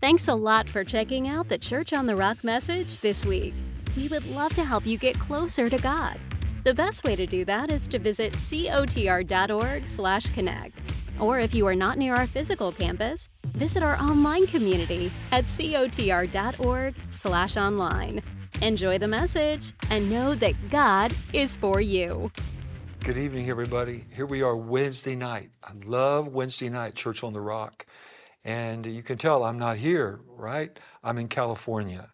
Thanks 0.00 0.28
a 0.28 0.34
lot 0.34 0.68
for 0.68 0.84
checking 0.84 1.28
out 1.28 1.48
the 1.48 1.58
Church 1.58 1.92
on 1.92 2.06
the 2.06 2.16
Rock 2.16 2.42
message 2.42 2.98
this 2.98 3.24
week. 3.24 3.54
We 3.96 4.08
would 4.08 4.26
love 4.26 4.52
to 4.54 4.64
help 4.64 4.84
you 4.86 4.98
get 4.98 5.16
closer 5.18 5.70
to 5.70 5.78
God. 5.78 6.18
The 6.64 6.74
best 6.74 7.04
way 7.04 7.14
to 7.16 7.26
do 7.26 7.44
that 7.44 7.70
is 7.70 7.86
to 7.88 7.98
visit 7.98 8.32
cotr.org/connect. 8.32 10.78
Or 11.20 11.40
if 11.40 11.54
you 11.54 11.66
are 11.66 11.74
not 11.74 11.98
near 11.98 12.14
our 12.14 12.26
physical 12.26 12.72
campus, 12.72 13.28
visit 13.54 13.82
our 13.82 14.00
online 14.00 14.46
community 14.46 15.12
at 15.30 15.44
cotr.org/online. 15.44 18.22
Enjoy 18.60 18.98
the 18.98 19.08
message 19.08 19.72
and 19.90 20.10
know 20.10 20.34
that 20.34 20.70
God 20.70 21.14
is 21.32 21.56
for 21.56 21.80
you. 21.80 22.30
Good 23.00 23.16
evening, 23.18 23.50
everybody. 23.50 24.04
Here 24.14 24.26
we 24.26 24.42
are 24.42 24.56
Wednesday 24.56 25.16
night. 25.16 25.50
I 25.64 25.72
love 25.84 26.28
Wednesday 26.28 26.68
night, 26.68 26.94
Church 26.94 27.24
on 27.24 27.32
the 27.32 27.40
Rock. 27.40 27.84
And 28.44 28.86
you 28.86 29.02
can 29.02 29.18
tell 29.18 29.44
I'm 29.44 29.58
not 29.58 29.76
here, 29.76 30.20
right? 30.26 30.76
I'm 31.04 31.18
in 31.18 31.28
California. 31.28 32.10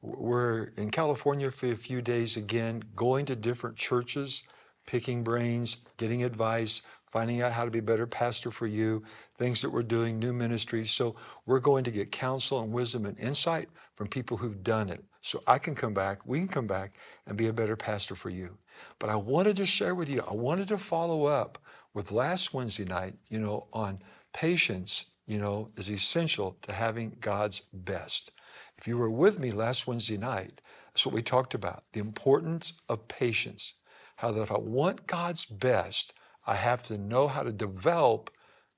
We're 0.00 0.72
in 0.76 0.90
California 0.90 1.50
for 1.50 1.66
a 1.66 1.76
few 1.76 2.02
days 2.02 2.36
again, 2.36 2.82
going 2.96 3.26
to 3.26 3.36
different 3.36 3.76
churches, 3.76 4.42
picking 4.86 5.22
brains, 5.22 5.78
getting 5.96 6.24
advice, 6.24 6.82
finding 7.10 7.42
out 7.42 7.52
how 7.52 7.64
to 7.64 7.70
be 7.70 7.78
a 7.78 7.82
better 7.82 8.06
pastor 8.06 8.50
for 8.50 8.66
you, 8.66 9.02
things 9.38 9.60
that 9.62 9.70
we're 9.70 9.82
doing, 9.82 10.18
new 10.18 10.32
ministries. 10.32 10.90
So 10.90 11.14
we're 11.46 11.60
going 11.60 11.84
to 11.84 11.90
get 11.90 12.10
counsel 12.10 12.60
and 12.60 12.72
wisdom 12.72 13.06
and 13.06 13.18
insight 13.18 13.68
from 13.94 14.08
people 14.08 14.36
who've 14.36 14.62
done 14.62 14.88
it. 14.88 15.04
So 15.20 15.42
I 15.46 15.58
can 15.58 15.74
come 15.74 15.94
back, 15.94 16.26
we 16.26 16.38
can 16.38 16.48
come 16.48 16.66
back 16.66 16.94
and 17.26 17.36
be 17.36 17.46
a 17.46 17.52
better 17.52 17.76
pastor 17.76 18.16
for 18.16 18.30
you. 18.30 18.58
But 18.98 19.10
I 19.10 19.16
wanted 19.16 19.56
to 19.58 19.66
share 19.66 19.94
with 19.94 20.08
you, 20.08 20.24
I 20.28 20.34
wanted 20.34 20.68
to 20.68 20.78
follow 20.78 21.24
up 21.24 21.58
with 21.94 22.10
last 22.10 22.54
Wednesday 22.54 22.84
night, 22.84 23.14
you 23.28 23.38
know, 23.38 23.68
on 23.72 24.02
patience 24.32 25.06
you 25.26 25.38
know, 25.38 25.70
is 25.76 25.90
essential 25.90 26.56
to 26.62 26.72
having 26.72 27.16
God's 27.20 27.62
best. 27.72 28.32
If 28.76 28.88
you 28.88 28.96
were 28.98 29.10
with 29.10 29.38
me 29.38 29.52
last 29.52 29.86
Wednesday 29.86 30.16
night, 30.16 30.60
that's 30.86 31.06
what 31.06 31.14
we 31.14 31.22
talked 31.22 31.54
about 31.54 31.84
the 31.92 32.00
importance 32.00 32.74
of 32.88 33.08
patience. 33.08 33.74
How 34.16 34.30
that 34.32 34.42
if 34.42 34.52
I 34.52 34.58
want 34.58 35.06
God's 35.06 35.44
best, 35.44 36.12
I 36.46 36.54
have 36.54 36.82
to 36.84 36.98
know 36.98 37.28
how 37.28 37.42
to 37.42 37.52
develop 37.52 38.30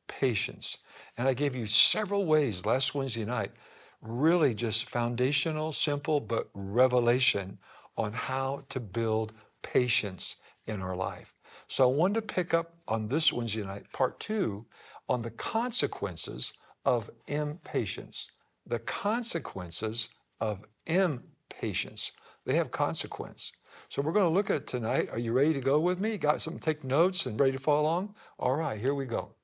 patience. 0.07 0.79
And 1.17 1.27
I 1.27 1.35
gave 1.35 1.57
you 1.57 1.67
several 1.67 2.25
ways 2.25 2.67
last 2.67 2.95
Wednesday 2.95 3.25
night, 3.25 3.53
really 4.01 4.55
just 4.55 4.89
foundational, 4.89 5.73
simple, 5.73 6.21
but 6.21 6.49
revelation 6.55 7.59
on 7.97 8.13
how 8.13 8.65
to 8.69 8.81
build 8.81 9.33
patience 9.63 10.37
in 10.67 10.81
our 10.83 10.97
life. 10.97 11.35
So 11.69 11.85
I 11.85 11.95
wanted 11.95 12.15
to 12.15 12.35
pick 12.35 12.53
up 12.53 12.75
on 12.87 13.09
this 13.09 13.33
Wednesday 13.33 13.63
night, 13.63 13.91
part 13.93 14.21
two, 14.21 14.67
on 15.09 15.23
the 15.23 15.31
consequences 15.31 16.53
of 16.85 17.11
impatience. 17.27 18.31
The 18.67 18.79
consequences 18.79 20.09
of 20.41 20.65
impatience. 20.87 22.13
They 22.47 22.55
have 22.55 22.71
consequence. 22.71 23.53
So 23.89 24.03
we're 24.03 24.13
going 24.13 24.27
to 24.27 24.35
look 24.35 24.51
at 24.51 24.57
it 24.57 24.67
tonight. 24.67 25.09
Are 25.11 25.19
you 25.19 25.33
ready 25.33 25.53
to 25.53 25.61
go 25.61 25.81
with 25.81 26.01
me? 26.01 26.19
Got 26.19 26.43
some 26.43 26.59
take 26.59 26.85
notes 26.85 27.27
and 27.27 27.39
ready 27.39 27.53
to 27.53 27.59
follow 27.59 27.83
along? 27.83 28.15
All 28.39 28.57
right, 28.57 28.81
here 28.81 28.95
we 28.95 29.07
go. 29.07 29.35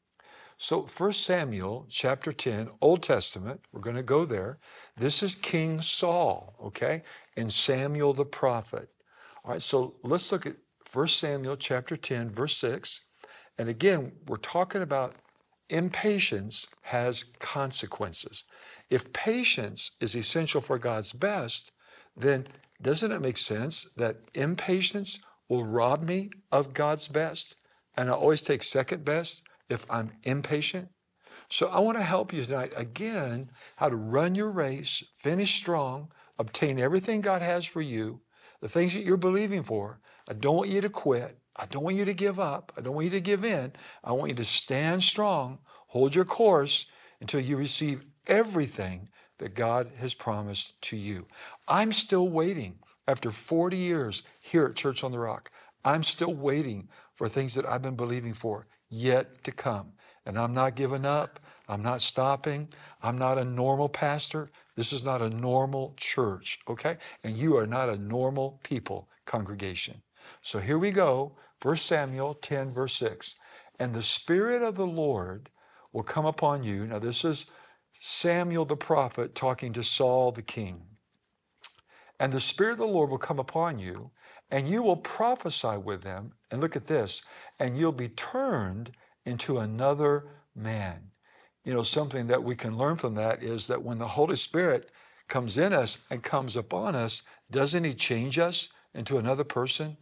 So 0.57 0.83
1 0.83 1.13
Samuel 1.13 1.87
chapter 1.89 2.33
10, 2.33 2.69
Old 2.83 3.03
Testament, 3.03 3.63
we're 3.73 3.81
going 3.81 3.97
to 3.97 4.03
go 4.03 4.27
there. 4.27 4.59
This 4.95 5.23
is 5.23 5.35
King 5.35 5.81
Saul, 5.81 6.55
okay? 6.63 7.03
And 7.37 7.51
Samuel 7.51 8.13
the 8.13 8.27
prophet. 8.27 8.91
All 9.43 9.53
right, 9.53 9.63
so 9.63 9.95
let's 10.03 10.31
look 10.31 10.45
at 10.45 10.57
1 10.93 11.09
Samuel 11.09 11.57
chapter 11.57 11.97
10, 11.97 12.31
verse 12.31 12.57
6. 12.59 13.01
And 13.57 13.71
again, 13.71 14.13
we're 14.27 14.37
talking 14.37 14.83
about 14.83 15.15
impatience 15.71 16.67
has 16.83 17.25
consequences. 17.39 18.45
If 18.91 19.13
patience 19.13 19.93
is 20.01 20.15
essential 20.15 20.61
for 20.61 20.79
God's 20.79 21.13
best, 21.13 21.73
then 22.17 22.47
doesn't 22.83 23.13
it 23.13 23.21
make 23.21 23.37
sense 23.37 23.89
that 23.97 24.17
impatience 24.35 25.21
will 25.49 25.65
rob 25.65 26.03
me 26.03 26.31
of 26.53 26.75
God's 26.75 27.09
best? 27.09 27.57
And 27.97 28.09
I 28.09 28.13
always 28.13 28.43
take 28.43 28.63
second 28.63 29.05
best 29.05 29.43
if 29.69 29.85
I'm 29.91 30.13
impatient? 30.23 30.89
So 31.49 31.69
I 31.69 31.81
want 31.81 31.99
to 31.99 32.05
help 32.05 32.33
you 32.33 32.45
tonight 32.45 32.73
again 32.77 33.51
how 33.77 33.89
to 33.89 33.97
run 33.97 34.37
your 34.37 34.51
race, 34.51 35.03
finish 35.19 35.57
strong, 35.57 36.13
obtain 36.39 36.79
everything 36.79 37.21
God 37.21 37.43
has 37.43 37.65
for 37.65 37.81
you, 37.81 38.21
the 38.61 38.69
things 38.69 38.95
that 38.95 39.01
you're 39.01 39.17
believing 39.17 39.65
for. 39.65 40.01
I 40.29 40.35
don't 40.35 40.57
want 40.57 40.71
you 40.71 40.81
to 40.81 40.89
quit. 40.89 41.40
I 41.57 41.67
don't 41.67 41.83
want 41.83 41.97
you 41.97 42.05
to 42.05 42.15
give 42.15 42.39
up. 42.39 42.73
I 42.77 42.81
don't 42.81 42.95
want 42.95 43.07
you 43.07 43.11
to 43.11 43.21
give 43.21 43.45
in. 43.45 43.73
I 44.05 44.13
want 44.13 44.31
you 44.31 44.37
to 44.37 44.45
stand 44.45 45.03
strong, 45.03 45.59
hold 45.89 46.15
your 46.15 46.25
course 46.25 46.87
until 47.21 47.41
you 47.41 47.57
receive 47.57 48.05
everything 48.27 49.09
that 49.39 49.55
God 49.55 49.91
has 49.99 50.15
promised 50.15 50.81
to 50.83 50.97
you. 50.97 51.27
I'm 51.67 51.93
still 51.93 52.29
waiting 52.29 52.79
after 53.09 53.31
40 53.31 53.77
years 53.77 54.23
here 54.41 54.67
at 54.67 54.77
Church 54.77 55.03
on 55.03 55.13
the 55.13 55.19
Rock. 55.19 55.51
I'm 55.85 56.03
still 56.03 56.35
waiting 56.35 56.89
for 57.15 57.29
things 57.29 57.55
that 57.55 57.67
I've 57.67 57.83
been 57.83 57.97
believing 57.97 58.35
for 58.35 58.67
yet 58.89 59.43
to 59.45 59.53
come. 59.53 59.93
And 60.27 60.39
I'm 60.39 60.55
not 60.55 60.77
giving 60.77 61.07
up. 61.07 61.41
I'm 61.69 61.83
not 61.83 62.03
stopping. 62.03 62.69
I'm 63.03 63.17
not 63.17 63.39
a 63.39 63.45
normal 63.45 63.89
pastor. 63.89 64.51
This 64.77 64.93
is 64.93 65.05
not 65.05 65.23
a 65.23 65.31
normal 65.31 65.95
church, 65.97 66.59
okay? 66.69 66.99
And 67.25 67.37
you 67.37 67.57
are 67.57 67.67
not 67.67 67.89
a 67.89 67.97
normal 67.97 68.61
people 68.63 69.09
congregation. 69.25 70.03
So 70.43 70.59
here 70.59 70.79
we 70.79 70.91
go, 70.91 71.37
1 71.63 71.77
Samuel 71.77 72.35
10, 72.35 72.73
verse 72.73 72.95
6. 72.97 73.37
And 73.79 73.95
the 73.95 74.03
Spirit 74.03 74.63
of 74.63 74.75
the 74.75 74.87
Lord 74.87 75.51
will 75.93 76.03
come 76.03 76.27
upon 76.27 76.63
you. 76.63 76.87
Now, 76.87 76.99
this 76.99 77.25
is 77.25 77.47
Samuel 77.99 78.65
the 78.65 78.77
prophet 78.77 79.35
talking 79.35 79.73
to 79.73 79.83
Saul 79.83 80.33
the 80.33 80.43
king. 80.43 80.83
And 82.19 82.33
the 82.33 82.41
Spirit 82.41 82.73
of 82.73 82.79
the 82.79 82.87
Lord 82.87 83.11
will 83.11 83.19
come 83.19 83.39
upon 83.39 83.79
you, 83.79 84.11
and 84.51 84.69
you 84.69 84.83
will 84.83 84.97
prophesy 84.97 85.77
with 85.79 86.03
them. 86.03 86.33
And 86.51 86.61
look 86.61 86.77
at 86.77 86.87
this, 86.87 87.23
and 87.59 87.79
you'll 87.79 87.93
be 87.93 88.09
turned 88.09 88.93
into 89.25 89.59
another 89.59 90.27
man. 90.55 91.11
You 91.65 91.75
know, 91.75 91.83
something 91.83 92.27
that 92.27 92.43
we 92.43 92.57
can 92.57 92.77
learn 92.77 92.97
from 92.97 93.15
that 93.15 93.43
is 93.43 93.67
that 93.67 93.83
when 93.83 93.99
the 93.99 94.09
Holy 94.09 94.37
Spirit 94.37 94.91
comes 95.29 95.57
in 95.59 95.73
us 95.73 95.99
and 96.11 96.23
comes 96.23 96.57
upon 96.57 96.95
us, 96.95 97.23
doesn't 97.51 97.85
He 97.85 97.95
change 97.95 98.39
us 98.39 98.71
into 98.95 99.19
another 99.19 99.45
person 99.45 99.97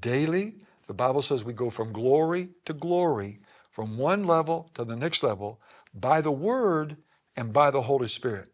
daily? 0.00 0.56
The 0.86 0.94
Bible 0.94 1.22
says 1.22 1.44
we 1.44 1.52
go 1.52 1.70
from 1.70 1.92
glory 1.92 2.50
to 2.64 2.72
glory, 2.72 3.40
from 3.70 3.96
one 3.96 4.24
level 4.24 4.70
to 4.74 4.84
the 4.84 4.96
next 4.96 5.22
level, 5.22 5.60
by 5.94 6.20
the 6.20 6.32
Word 6.32 6.96
and 7.36 7.52
by 7.52 7.70
the 7.70 7.82
Holy 7.82 8.08
Spirit. 8.08 8.48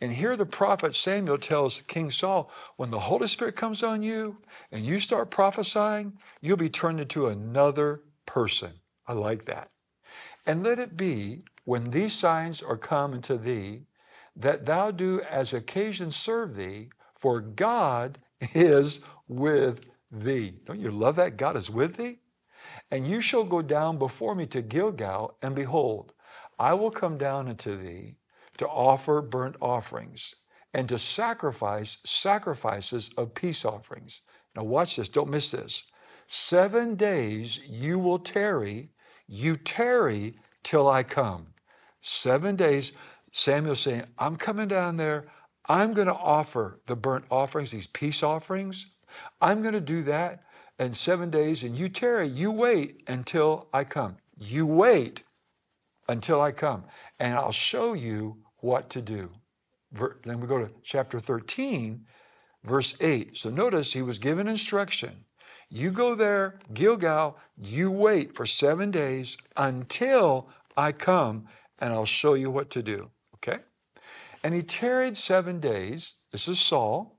And 0.00 0.12
here 0.12 0.36
the 0.36 0.46
prophet 0.46 0.94
Samuel 0.94 1.38
tells 1.38 1.82
King 1.82 2.10
Saul, 2.10 2.50
when 2.76 2.90
the 2.90 2.98
Holy 2.98 3.28
Spirit 3.28 3.54
comes 3.54 3.84
on 3.84 4.02
you 4.02 4.38
and 4.72 4.84
you 4.84 4.98
start 4.98 5.30
prophesying, 5.30 6.18
you'll 6.40 6.56
be 6.56 6.68
turned 6.68 6.98
into 6.98 7.28
another 7.28 8.02
person. 8.26 8.72
I 9.06 9.12
like 9.12 9.44
that. 9.44 9.70
And 10.44 10.64
let 10.64 10.80
it 10.80 10.96
be 10.96 11.42
when 11.64 11.90
these 11.90 12.12
signs 12.12 12.60
are 12.60 12.76
come 12.76 13.14
unto 13.14 13.36
thee, 13.36 13.82
that 14.34 14.64
thou 14.66 14.90
do 14.90 15.20
as 15.22 15.52
occasion 15.52 16.10
serve 16.10 16.56
thee, 16.56 16.88
for 17.14 17.40
God 17.40 18.18
is 18.54 19.00
with 19.28 19.91
thee. 20.12 20.54
Don't 20.64 20.80
you 20.80 20.90
love 20.90 21.16
that? 21.16 21.36
God 21.36 21.56
is 21.56 21.70
with 21.70 21.96
thee? 21.96 22.18
And 22.90 23.06
you 23.06 23.20
shall 23.20 23.44
go 23.44 23.62
down 23.62 23.98
before 23.98 24.34
me 24.34 24.46
to 24.46 24.62
Gilgal, 24.62 25.36
and 25.42 25.54
behold, 25.54 26.12
I 26.58 26.74
will 26.74 26.90
come 26.90 27.18
down 27.18 27.48
unto 27.48 27.76
thee 27.76 28.16
to 28.58 28.68
offer 28.68 29.22
burnt 29.22 29.56
offerings 29.60 30.34
and 30.74 30.88
to 30.88 30.98
sacrifice 30.98 31.98
sacrifices 32.04 33.10
of 33.16 33.34
peace 33.34 33.64
offerings. 33.64 34.22
Now, 34.54 34.64
watch 34.64 34.96
this, 34.96 35.08
don't 35.08 35.30
miss 35.30 35.50
this. 35.50 35.84
Seven 36.26 36.94
days 36.94 37.60
you 37.66 37.98
will 37.98 38.18
tarry, 38.18 38.90
you 39.26 39.56
tarry 39.56 40.34
till 40.62 40.88
I 40.88 41.02
come. 41.02 41.48
Seven 42.00 42.56
days, 42.56 42.92
Samuel 43.32 43.76
saying, 43.76 44.04
I'm 44.18 44.36
coming 44.36 44.68
down 44.68 44.96
there. 44.96 45.26
I'm 45.68 45.92
going 45.94 46.08
to 46.08 46.14
offer 46.14 46.80
the 46.86 46.96
burnt 46.96 47.24
offerings, 47.30 47.70
these 47.70 47.86
peace 47.86 48.22
offerings. 48.22 48.88
I'm 49.40 49.62
going 49.62 49.74
to 49.74 49.80
do 49.80 50.02
that 50.02 50.42
in 50.78 50.92
seven 50.92 51.30
days, 51.30 51.64
and 51.64 51.78
you 51.78 51.88
tarry, 51.88 52.28
you 52.28 52.50
wait 52.50 53.02
until 53.08 53.68
I 53.72 53.84
come. 53.84 54.16
You 54.38 54.66
wait 54.66 55.22
until 56.08 56.40
I 56.40 56.52
come, 56.52 56.84
and 57.18 57.34
I'll 57.34 57.52
show 57.52 57.92
you 57.92 58.38
what 58.58 58.90
to 58.90 59.02
do. 59.02 59.30
Then 60.24 60.40
we 60.40 60.46
go 60.46 60.58
to 60.58 60.70
chapter 60.82 61.20
13, 61.20 62.04
verse 62.64 62.94
8. 63.00 63.36
So 63.36 63.50
notice 63.50 63.92
he 63.92 64.02
was 64.02 64.18
given 64.18 64.48
instruction. 64.48 65.24
You 65.68 65.90
go 65.90 66.14
there, 66.14 66.58
Gilgal, 66.74 67.38
you 67.56 67.90
wait 67.90 68.34
for 68.34 68.46
seven 68.46 68.90
days 68.90 69.38
until 69.56 70.48
I 70.76 70.92
come, 70.92 71.46
and 71.78 71.92
I'll 71.92 72.04
show 72.04 72.34
you 72.34 72.50
what 72.50 72.70
to 72.70 72.82
do. 72.82 73.10
Okay? 73.36 73.58
And 74.44 74.54
he 74.54 74.62
tarried 74.62 75.16
seven 75.16 75.60
days. 75.60 76.14
This 76.30 76.48
is 76.48 76.60
Saul, 76.60 77.18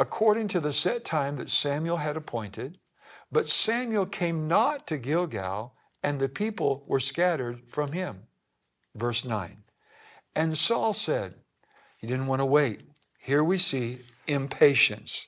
according 0.00 0.48
to 0.48 0.60
the 0.60 0.72
set 0.72 1.04
time 1.04 1.36
that 1.36 1.50
Samuel 1.50 1.98
had 1.98 2.16
appointed. 2.16 2.78
But 3.30 3.46
Samuel 3.46 4.06
came 4.06 4.48
not 4.48 4.86
to 4.86 4.96
Gilgal, 4.96 5.74
and 6.02 6.18
the 6.18 6.28
people 6.30 6.82
were 6.86 7.00
scattered 7.00 7.60
from 7.68 7.92
him. 7.92 8.22
Verse 8.94 9.26
9. 9.26 9.58
And 10.34 10.56
Saul 10.56 10.94
said, 10.94 11.34
he 11.98 12.06
didn't 12.06 12.28
want 12.28 12.40
to 12.40 12.46
wait. 12.46 12.80
Here 13.18 13.44
we 13.44 13.58
see 13.58 13.98
impatience. 14.26 15.26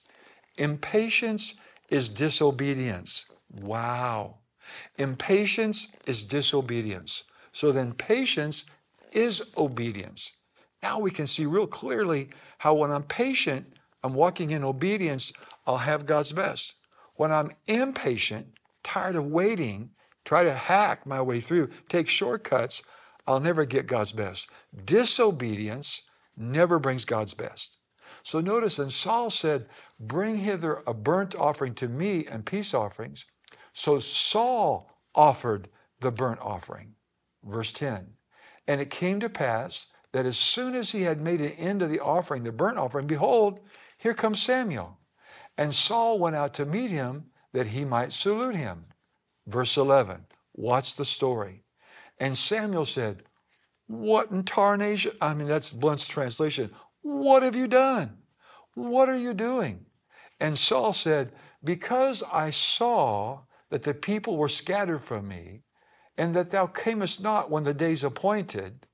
Impatience 0.56 1.54
is 1.90 2.08
disobedience. 2.08 3.26
Wow. 3.50 4.38
Impatience 4.96 5.88
is 6.06 6.24
disobedience. 6.24 7.24
So 7.52 7.72
then 7.72 7.92
patience 7.92 8.64
is 9.12 9.42
obedience. 9.58 10.32
Now 10.82 10.98
we 10.98 11.10
can 11.10 11.26
see 11.26 11.44
real 11.44 11.66
clearly 11.66 12.30
how 12.56 12.72
when 12.72 12.90
I'm 12.90 13.02
patient, 13.02 13.66
I'm 14.02 14.14
walking 14.14 14.50
in 14.50 14.64
obedience, 14.64 15.32
I'll 15.66 15.78
have 15.78 16.06
God's 16.06 16.32
best. 16.32 16.74
When 17.14 17.30
I'm 17.30 17.52
impatient, 17.66 18.46
tired 18.82 19.16
of 19.16 19.26
waiting, 19.26 19.90
try 20.24 20.44
to 20.44 20.52
hack 20.52 21.06
my 21.06 21.20
way 21.20 21.40
through, 21.40 21.70
take 21.88 22.08
shortcuts, 22.08 22.82
I'll 23.26 23.40
never 23.40 23.64
get 23.64 23.86
God's 23.86 24.12
best. 24.12 24.50
Disobedience 24.84 26.02
never 26.36 26.78
brings 26.78 27.04
God's 27.04 27.34
best. 27.34 27.76
So 28.24 28.40
notice, 28.40 28.78
and 28.78 28.92
Saul 28.92 29.30
said, 29.30 29.66
Bring 29.98 30.38
hither 30.38 30.82
a 30.86 30.94
burnt 30.94 31.34
offering 31.34 31.74
to 31.76 31.88
me 31.88 32.26
and 32.26 32.46
peace 32.46 32.74
offerings. 32.74 33.24
So 33.72 33.98
Saul 34.00 34.90
offered 35.14 35.68
the 36.00 36.12
burnt 36.12 36.40
offering. 36.40 36.94
Verse 37.44 37.72
10 37.72 38.14
And 38.66 38.80
it 38.80 38.90
came 38.90 39.20
to 39.20 39.28
pass 39.28 39.88
that 40.12 40.26
as 40.26 40.36
soon 40.36 40.74
as 40.74 40.90
he 40.90 41.02
had 41.02 41.20
made 41.20 41.40
an 41.40 41.52
end 41.52 41.82
of 41.82 41.90
the 41.90 42.00
offering, 42.00 42.44
the 42.44 42.52
burnt 42.52 42.78
offering, 42.78 43.06
behold, 43.06 43.60
here 44.02 44.14
comes 44.14 44.42
Samuel. 44.42 44.98
And 45.56 45.72
Saul 45.72 46.18
went 46.18 46.34
out 46.34 46.54
to 46.54 46.66
meet 46.66 46.90
him 46.90 47.26
that 47.52 47.68
he 47.68 47.84
might 47.84 48.12
salute 48.12 48.56
him. 48.56 48.86
Verse 49.46 49.76
11, 49.76 50.26
watch 50.54 50.96
the 50.96 51.04
story. 51.04 51.62
And 52.18 52.36
Samuel 52.36 52.84
said, 52.84 53.22
What 53.86 54.32
in 54.32 54.42
tarnation? 54.42 55.12
I 55.20 55.34
mean, 55.34 55.46
that's 55.46 55.72
Blunt's 55.72 56.08
translation. 56.08 56.72
What 57.02 57.44
have 57.44 57.54
you 57.54 57.68
done? 57.68 58.18
What 58.74 59.08
are 59.08 59.16
you 59.16 59.34
doing? 59.34 59.86
And 60.40 60.58
Saul 60.58 60.92
said, 60.92 61.30
Because 61.62 62.24
I 62.32 62.50
saw 62.50 63.42
that 63.70 63.84
the 63.84 63.94
people 63.94 64.36
were 64.36 64.48
scattered 64.48 65.04
from 65.04 65.28
me, 65.28 65.62
and 66.18 66.34
that 66.34 66.50
thou 66.50 66.66
camest 66.66 67.22
not 67.22 67.52
when 67.52 67.62
the 67.62 67.72
days 67.72 68.02
appointed, 68.02 68.88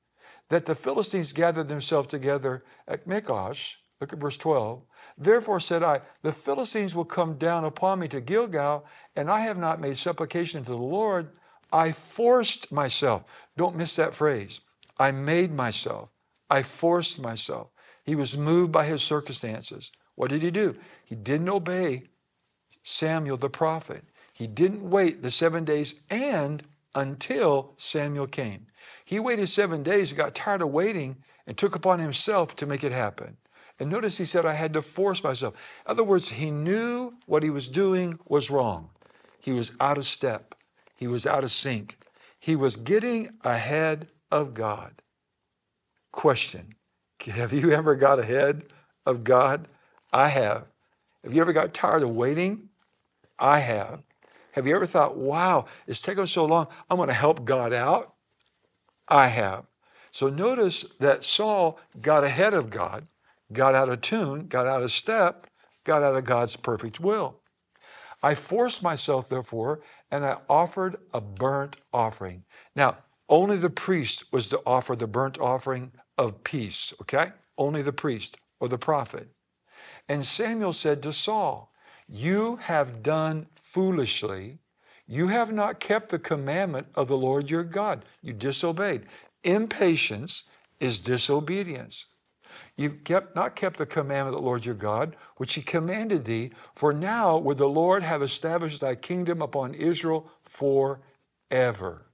that 0.50 0.66
the 0.66 0.74
Philistines 0.74 1.32
gathered 1.32 1.68
themselves 1.68 2.08
together 2.08 2.62
at 2.86 3.06
Michmash. 3.06 3.78
Look 4.00 4.12
at 4.12 4.18
verse 4.18 4.36
12. 4.36 4.82
Therefore 5.16 5.60
said 5.60 5.82
I, 5.82 6.00
The 6.22 6.32
Philistines 6.32 6.94
will 6.94 7.04
come 7.04 7.34
down 7.34 7.64
upon 7.64 7.98
me 7.98 8.08
to 8.08 8.20
Gilgal, 8.20 8.86
and 9.16 9.30
I 9.30 9.40
have 9.40 9.58
not 9.58 9.80
made 9.80 9.96
supplication 9.96 10.64
to 10.64 10.70
the 10.70 10.76
Lord. 10.76 11.30
I 11.72 11.92
forced 11.92 12.70
myself. 12.70 13.24
Don't 13.56 13.76
miss 13.76 13.96
that 13.96 14.14
phrase. 14.14 14.60
I 14.98 15.10
made 15.10 15.52
myself. 15.52 16.10
I 16.48 16.62
forced 16.62 17.20
myself. 17.20 17.68
He 18.04 18.14
was 18.14 18.38
moved 18.38 18.72
by 18.72 18.84
his 18.84 19.02
circumstances. 19.02 19.90
What 20.14 20.30
did 20.30 20.42
he 20.42 20.50
do? 20.50 20.76
He 21.04 21.14
didn't 21.14 21.48
obey 21.48 22.04
Samuel 22.82 23.36
the 23.36 23.50
prophet. 23.50 24.04
He 24.32 24.46
didn't 24.46 24.88
wait 24.88 25.22
the 25.22 25.30
seven 25.30 25.64
days 25.64 25.96
and 26.08 26.62
until 26.94 27.74
Samuel 27.76 28.26
came. 28.26 28.66
He 29.04 29.20
waited 29.20 29.48
seven 29.48 29.82
days, 29.82 30.12
got 30.12 30.34
tired 30.34 30.62
of 30.62 30.70
waiting, 30.70 31.16
and 31.46 31.56
took 31.56 31.74
upon 31.74 31.98
himself 31.98 32.56
to 32.56 32.66
make 32.66 32.84
it 32.84 32.92
happen. 32.92 33.36
And 33.80 33.90
notice 33.90 34.18
he 34.18 34.24
said, 34.24 34.44
I 34.44 34.54
had 34.54 34.72
to 34.72 34.82
force 34.82 35.22
myself. 35.22 35.54
In 35.86 35.92
other 35.92 36.04
words, 36.04 36.28
he 36.28 36.50
knew 36.50 37.14
what 37.26 37.42
he 37.42 37.50
was 37.50 37.68
doing 37.68 38.18
was 38.26 38.50
wrong. 38.50 38.90
He 39.40 39.52
was 39.52 39.72
out 39.80 39.98
of 39.98 40.04
step. 40.04 40.54
He 40.96 41.06
was 41.06 41.26
out 41.26 41.44
of 41.44 41.50
sync. 41.50 41.96
He 42.40 42.56
was 42.56 42.76
getting 42.76 43.30
ahead 43.44 44.08
of 44.30 44.54
God. 44.54 44.94
Question 46.12 46.74
Have 47.26 47.52
you 47.52 47.70
ever 47.72 47.94
got 47.94 48.18
ahead 48.18 48.64
of 49.06 49.22
God? 49.24 49.68
I 50.12 50.28
have. 50.28 50.66
Have 51.22 51.34
you 51.34 51.40
ever 51.40 51.52
got 51.52 51.74
tired 51.74 52.02
of 52.02 52.10
waiting? 52.10 52.68
I 53.38 53.60
have. 53.60 54.02
Have 54.52 54.66
you 54.66 54.74
ever 54.74 54.86
thought, 54.86 55.16
wow, 55.16 55.66
it's 55.86 56.02
taken 56.02 56.26
so 56.26 56.44
long, 56.44 56.66
I'm 56.90 56.96
going 56.96 57.08
to 57.08 57.14
help 57.14 57.44
God 57.44 57.72
out? 57.72 58.14
I 59.06 59.28
have. 59.28 59.66
So 60.10 60.28
notice 60.28 60.84
that 60.98 61.22
Saul 61.22 61.78
got 62.00 62.24
ahead 62.24 62.54
of 62.54 62.70
God, 62.70 63.04
got 63.52 63.74
out 63.74 63.88
of 63.88 64.00
tune, 64.00 64.46
got 64.46 64.66
out 64.66 64.82
of 64.82 64.90
step, 64.90 65.46
got 65.84 66.02
out 66.02 66.16
of 66.16 66.24
God's 66.24 66.56
perfect 66.56 67.00
will. 67.00 67.40
I 68.22 68.34
forced 68.34 68.82
myself, 68.82 69.28
therefore, 69.28 69.80
and 70.10 70.24
I 70.24 70.38
offered 70.48 70.96
a 71.14 71.20
burnt 71.20 71.76
offering. 71.92 72.44
Now, 72.74 72.98
only 73.28 73.56
the 73.56 73.70
priest 73.70 74.32
was 74.32 74.48
to 74.48 74.60
offer 74.66 74.96
the 74.96 75.06
burnt 75.06 75.38
offering 75.38 75.92
of 76.16 76.42
peace, 76.44 76.92
okay? 77.02 77.32
Only 77.56 77.82
the 77.82 77.92
priest 77.92 78.38
or 78.60 78.68
the 78.68 78.78
prophet. 78.78 79.28
And 80.08 80.24
Samuel 80.24 80.72
said 80.72 81.02
to 81.02 81.12
Saul, 81.12 81.72
You 82.08 82.56
have 82.56 83.02
done 83.02 83.46
foolishly. 83.54 84.58
You 85.06 85.28
have 85.28 85.52
not 85.52 85.80
kept 85.80 86.10
the 86.10 86.18
commandment 86.18 86.88
of 86.94 87.08
the 87.08 87.16
Lord 87.16 87.50
your 87.50 87.64
God. 87.64 88.04
You 88.22 88.32
disobeyed. 88.32 89.06
Impatience 89.44 90.44
is 90.80 91.00
disobedience. 91.00 92.06
You've 92.76 93.04
kept, 93.04 93.34
not 93.34 93.56
kept 93.56 93.78
the 93.78 93.86
commandment 93.86 94.34
of 94.34 94.40
the 94.40 94.46
Lord 94.46 94.64
your 94.64 94.74
God, 94.74 95.16
which 95.36 95.54
he 95.54 95.62
commanded 95.62 96.24
thee, 96.24 96.50
for 96.74 96.92
now 96.92 97.38
would 97.38 97.58
the 97.58 97.68
Lord 97.68 98.02
have 98.02 98.22
established 98.22 98.80
thy 98.80 98.94
kingdom 98.94 99.42
upon 99.42 99.74
Israel 99.74 100.30
forever. 100.44 102.06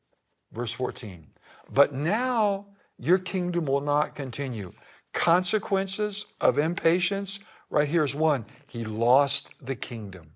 Verse 0.53 0.73
14. 0.73 1.27
But 1.73 1.93
now 1.93 2.67
your 2.99 3.19
kingdom 3.19 3.67
will 3.67 3.81
not 3.81 4.15
continue. 4.15 4.73
Consequences 5.13 6.27
of 6.41 6.59
impatience, 6.59 7.41
right 7.71 7.89
here 7.89 8.05
is 8.05 8.15
one. 8.15 8.45
He 8.67 8.85
lost 8.85 9.51
the 9.61 9.77
kingdom. 9.77 10.31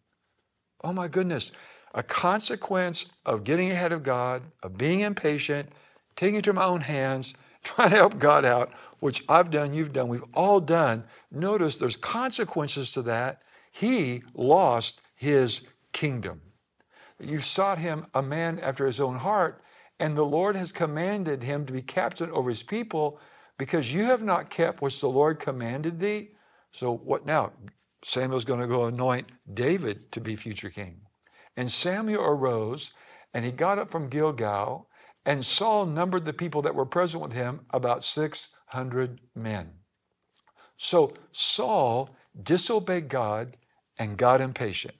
Oh 0.84 0.92
my 0.92 1.08
goodness. 1.08 1.52
A 1.94 2.02
consequence 2.02 3.06
of 3.26 3.44
getting 3.44 3.70
ahead 3.70 3.92
of 3.92 4.02
God, 4.02 4.42
of 4.62 4.76
being 4.76 5.00
impatient, 5.00 5.70
taking 6.16 6.36
it 6.36 6.44
to 6.44 6.52
my 6.52 6.64
own 6.64 6.80
hands, 6.80 7.34
trying 7.68 7.90
to 7.90 7.96
help 7.96 8.18
God 8.18 8.44
out, 8.44 8.72
which 9.00 9.22
I've 9.28 9.50
done, 9.50 9.74
you've 9.74 9.92
done, 9.92 10.08
we've 10.08 10.24
all 10.34 10.60
done. 10.60 11.04
Notice 11.30 11.76
there's 11.76 11.96
consequences 11.96 12.92
to 12.92 13.02
that. 13.02 13.42
He 13.70 14.22
lost 14.34 15.02
his 15.14 15.62
kingdom. 15.92 16.40
You 17.20 17.40
sought 17.40 17.78
him 17.78 18.06
a 18.14 18.22
man 18.22 18.58
after 18.60 18.86
his 18.86 19.00
own 19.00 19.16
heart, 19.16 19.62
and 20.00 20.16
the 20.16 20.24
Lord 20.24 20.56
has 20.56 20.72
commanded 20.72 21.42
him 21.42 21.66
to 21.66 21.72
be 21.72 21.82
captain 21.82 22.30
over 22.30 22.48
his 22.48 22.62
people 22.62 23.20
because 23.58 23.92
you 23.92 24.04
have 24.04 24.22
not 24.22 24.50
kept 24.50 24.80
which 24.80 25.00
the 25.00 25.08
Lord 25.08 25.40
commanded 25.40 25.98
thee. 25.98 26.30
So 26.70 26.96
what 26.96 27.26
now? 27.26 27.52
Samuel's 28.04 28.44
going 28.44 28.60
to 28.60 28.68
go 28.68 28.86
anoint 28.86 29.26
David 29.52 30.12
to 30.12 30.20
be 30.20 30.36
future 30.36 30.70
king. 30.70 31.00
And 31.56 31.68
Samuel 31.68 32.24
arose 32.24 32.92
and 33.34 33.44
he 33.44 33.50
got 33.50 33.78
up 33.78 33.90
from 33.90 34.08
Gilgal, 34.08 34.87
and 35.28 35.44
Saul 35.44 35.84
numbered 35.84 36.24
the 36.24 36.32
people 36.32 36.62
that 36.62 36.74
were 36.74 36.86
present 36.86 37.22
with 37.22 37.34
him 37.34 37.60
about 37.70 38.02
600 38.02 39.20
men. 39.36 39.72
So 40.78 41.12
Saul 41.32 42.16
disobeyed 42.42 43.10
God 43.10 43.58
and 43.98 44.16
got 44.16 44.40
impatient. 44.40 44.94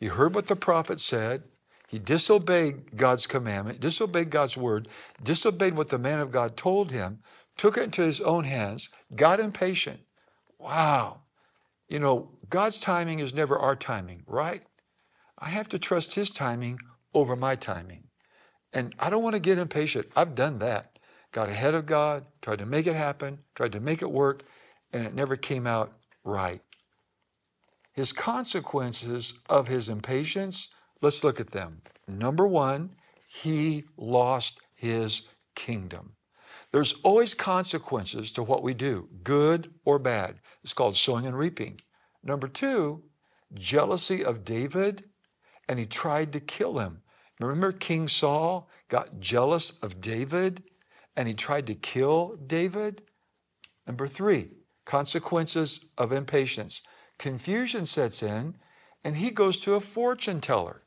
He 0.00 0.06
heard 0.06 0.34
what 0.34 0.46
the 0.46 0.56
prophet 0.56 1.00
said. 1.00 1.42
He 1.86 1.98
disobeyed 1.98 2.96
God's 2.96 3.26
commandment, 3.26 3.80
disobeyed 3.80 4.30
God's 4.30 4.56
word, 4.56 4.88
disobeyed 5.22 5.76
what 5.76 5.90
the 5.90 5.98
man 5.98 6.18
of 6.18 6.32
God 6.32 6.56
told 6.56 6.90
him, 6.90 7.18
took 7.58 7.76
it 7.76 7.84
into 7.84 8.02
his 8.02 8.22
own 8.22 8.44
hands, 8.44 8.88
got 9.14 9.38
impatient. 9.38 10.00
Wow. 10.58 11.20
You 11.90 11.98
know, 11.98 12.30
God's 12.48 12.80
timing 12.80 13.20
is 13.20 13.34
never 13.34 13.58
our 13.58 13.76
timing, 13.76 14.22
right? 14.26 14.62
I 15.38 15.50
have 15.50 15.68
to 15.70 15.78
trust 15.78 16.14
His 16.14 16.30
timing 16.30 16.78
over 17.14 17.36
my 17.36 17.54
timing. 17.54 18.07
And 18.72 18.94
I 18.98 19.10
don't 19.10 19.22
want 19.22 19.34
to 19.34 19.40
get 19.40 19.58
impatient. 19.58 20.06
I've 20.14 20.34
done 20.34 20.58
that. 20.58 20.98
Got 21.32 21.48
ahead 21.48 21.74
of 21.74 21.86
God, 21.86 22.24
tried 22.42 22.58
to 22.60 22.66
make 22.66 22.86
it 22.86 22.96
happen, 22.96 23.38
tried 23.54 23.72
to 23.72 23.80
make 23.80 24.02
it 24.02 24.10
work, 24.10 24.44
and 24.92 25.04
it 25.04 25.14
never 25.14 25.36
came 25.36 25.66
out 25.66 25.92
right. 26.24 26.62
His 27.92 28.12
consequences 28.12 29.34
of 29.48 29.68
his 29.68 29.88
impatience, 29.88 30.68
let's 31.02 31.24
look 31.24 31.40
at 31.40 31.50
them. 31.50 31.82
Number 32.06 32.46
one, 32.46 32.90
he 33.26 33.84
lost 33.96 34.60
his 34.74 35.22
kingdom. 35.54 36.14
There's 36.72 36.94
always 37.02 37.34
consequences 37.34 38.32
to 38.32 38.42
what 38.42 38.62
we 38.62 38.74
do, 38.74 39.08
good 39.22 39.72
or 39.84 39.98
bad. 39.98 40.40
It's 40.62 40.72
called 40.72 40.96
sowing 40.96 41.26
and 41.26 41.36
reaping. 41.36 41.80
Number 42.22 42.48
two, 42.48 43.04
jealousy 43.54 44.24
of 44.24 44.44
David, 44.44 45.04
and 45.68 45.78
he 45.78 45.86
tried 45.86 46.32
to 46.34 46.40
kill 46.40 46.78
him. 46.78 47.02
Remember, 47.40 47.72
King 47.72 48.08
Saul 48.08 48.68
got 48.88 49.20
jealous 49.20 49.70
of 49.82 50.00
David 50.00 50.64
and 51.16 51.28
he 51.28 51.34
tried 51.34 51.66
to 51.68 51.74
kill 51.74 52.36
David? 52.46 53.02
Number 53.86 54.06
three, 54.06 54.50
consequences 54.84 55.80
of 55.96 56.12
impatience. 56.12 56.82
Confusion 57.18 57.86
sets 57.86 58.22
in, 58.22 58.54
and 59.04 59.16
he 59.16 59.30
goes 59.30 59.60
to 59.60 59.74
a 59.74 59.80
fortune 59.80 60.40
teller. 60.40 60.82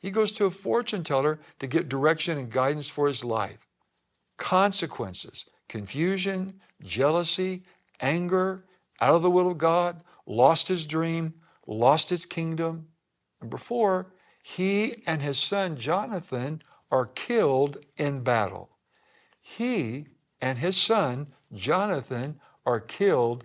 He 0.00 0.10
goes 0.10 0.32
to 0.32 0.46
a 0.46 0.50
fortune 0.50 1.02
teller 1.02 1.40
to 1.58 1.66
get 1.66 1.88
direction 1.88 2.38
and 2.38 2.50
guidance 2.50 2.88
for 2.88 3.08
his 3.08 3.24
life 3.24 3.58
consequences, 4.36 5.46
confusion, 5.68 6.60
jealousy, 6.82 7.64
anger, 8.00 8.66
out 9.00 9.14
of 9.14 9.22
the 9.22 9.30
will 9.30 9.50
of 9.50 9.58
God, 9.58 10.02
lost 10.26 10.68
his 10.68 10.86
dream, 10.86 11.34
lost 11.66 12.10
his 12.10 12.26
kingdom. 12.26 12.86
Number 13.40 13.56
four, 13.56 14.12
he 14.48 15.02
and 15.08 15.22
his 15.22 15.38
son 15.38 15.76
Jonathan 15.76 16.62
are 16.88 17.06
killed 17.06 17.78
in 17.96 18.20
battle. 18.20 18.70
He 19.42 20.06
and 20.40 20.56
his 20.56 20.76
son 20.76 21.34
Jonathan 21.52 22.38
are 22.64 22.78
killed 22.78 23.44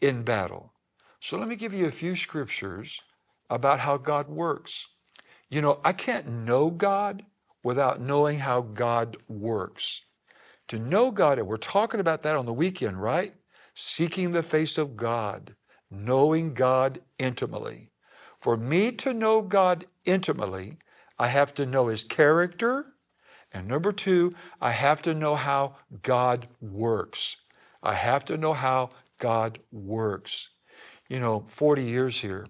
in 0.00 0.22
battle. 0.22 0.72
So 1.18 1.36
let 1.36 1.48
me 1.48 1.56
give 1.56 1.74
you 1.74 1.86
a 1.86 1.90
few 1.90 2.14
scriptures 2.14 3.02
about 3.50 3.80
how 3.80 3.96
God 3.96 4.28
works. 4.28 4.86
You 5.48 5.62
know, 5.62 5.80
I 5.84 5.92
can't 5.92 6.28
know 6.28 6.70
God 6.70 7.24
without 7.64 8.00
knowing 8.00 8.38
how 8.38 8.60
God 8.60 9.16
works. 9.26 10.04
To 10.68 10.78
know 10.78 11.10
God, 11.10 11.40
and 11.40 11.48
we're 11.48 11.56
talking 11.56 11.98
about 11.98 12.22
that 12.22 12.36
on 12.36 12.46
the 12.46 12.52
weekend, 12.52 13.02
right? 13.02 13.34
Seeking 13.74 14.30
the 14.30 14.44
face 14.44 14.78
of 14.78 14.96
God, 14.96 15.56
knowing 15.90 16.54
God 16.54 17.00
intimately. 17.18 17.89
For 18.40 18.56
me 18.56 18.92
to 18.92 19.12
know 19.12 19.42
God 19.42 19.86
intimately, 20.04 20.78
I 21.18 21.28
have 21.28 21.52
to 21.54 21.66
know 21.66 21.88
His 21.88 22.04
character. 22.04 22.86
And 23.52 23.68
number 23.68 23.92
two, 23.92 24.34
I 24.60 24.70
have 24.70 25.02
to 25.02 25.14
know 25.14 25.34
how 25.34 25.76
God 26.02 26.48
works. 26.60 27.36
I 27.82 27.94
have 27.94 28.24
to 28.26 28.38
know 28.38 28.52
how 28.52 28.90
God 29.18 29.58
works. 29.70 30.50
You 31.08 31.20
know, 31.20 31.44
40 31.46 31.82
years 31.82 32.20
here, 32.20 32.46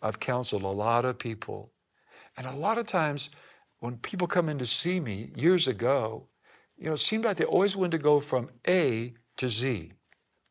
I've 0.00 0.20
counseled 0.20 0.62
a 0.62 0.68
lot 0.68 1.04
of 1.04 1.18
people. 1.18 1.72
And 2.36 2.46
a 2.46 2.54
lot 2.54 2.78
of 2.78 2.86
times 2.86 3.30
when 3.80 3.96
people 3.98 4.26
come 4.26 4.48
in 4.48 4.58
to 4.58 4.66
see 4.66 5.00
me 5.00 5.30
years 5.34 5.68
ago, 5.68 6.28
you 6.76 6.86
know, 6.86 6.94
it 6.94 6.98
seemed 6.98 7.24
like 7.24 7.36
they 7.36 7.44
always 7.44 7.76
wanted 7.76 7.92
to 7.92 8.02
go 8.02 8.20
from 8.20 8.50
A 8.68 9.14
to 9.38 9.48
Z 9.48 9.92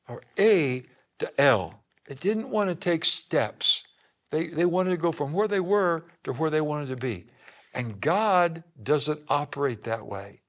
or 0.08 0.22
A 0.38 0.84
to 1.20 1.42
L. 1.42 1.84
They 2.08 2.16
didn't 2.16 2.50
want 2.50 2.70
to 2.70 2.76
take 2.76 3.06
steps. 3.06 3.84
They, 4.32 4.48
they 4.48 4.66
wanted 4.66 4.92
to 4.92 4.98
go 4.98 5.12
from 5.12 5.34
where 5.34 5.48
they 5.48 5.60
were 5.60 6.06
to 6.24 6.34
where 6.34 6.50
they 6.50 6.62
wanted 6.62 6.88
to 6.90 6.96
be. 6.98 7.26
And 7.74 8.00
God 8.00 8.64
doesn't 8.82 9.22
operate 9.28 9.84
that 9.84 10.06
way. 10.06 10.42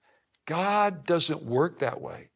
God 0.47 1.05
doesn't 1.07 1.43
work 1.43 1.81
that 1.81 2.01
way. 2.01 2.31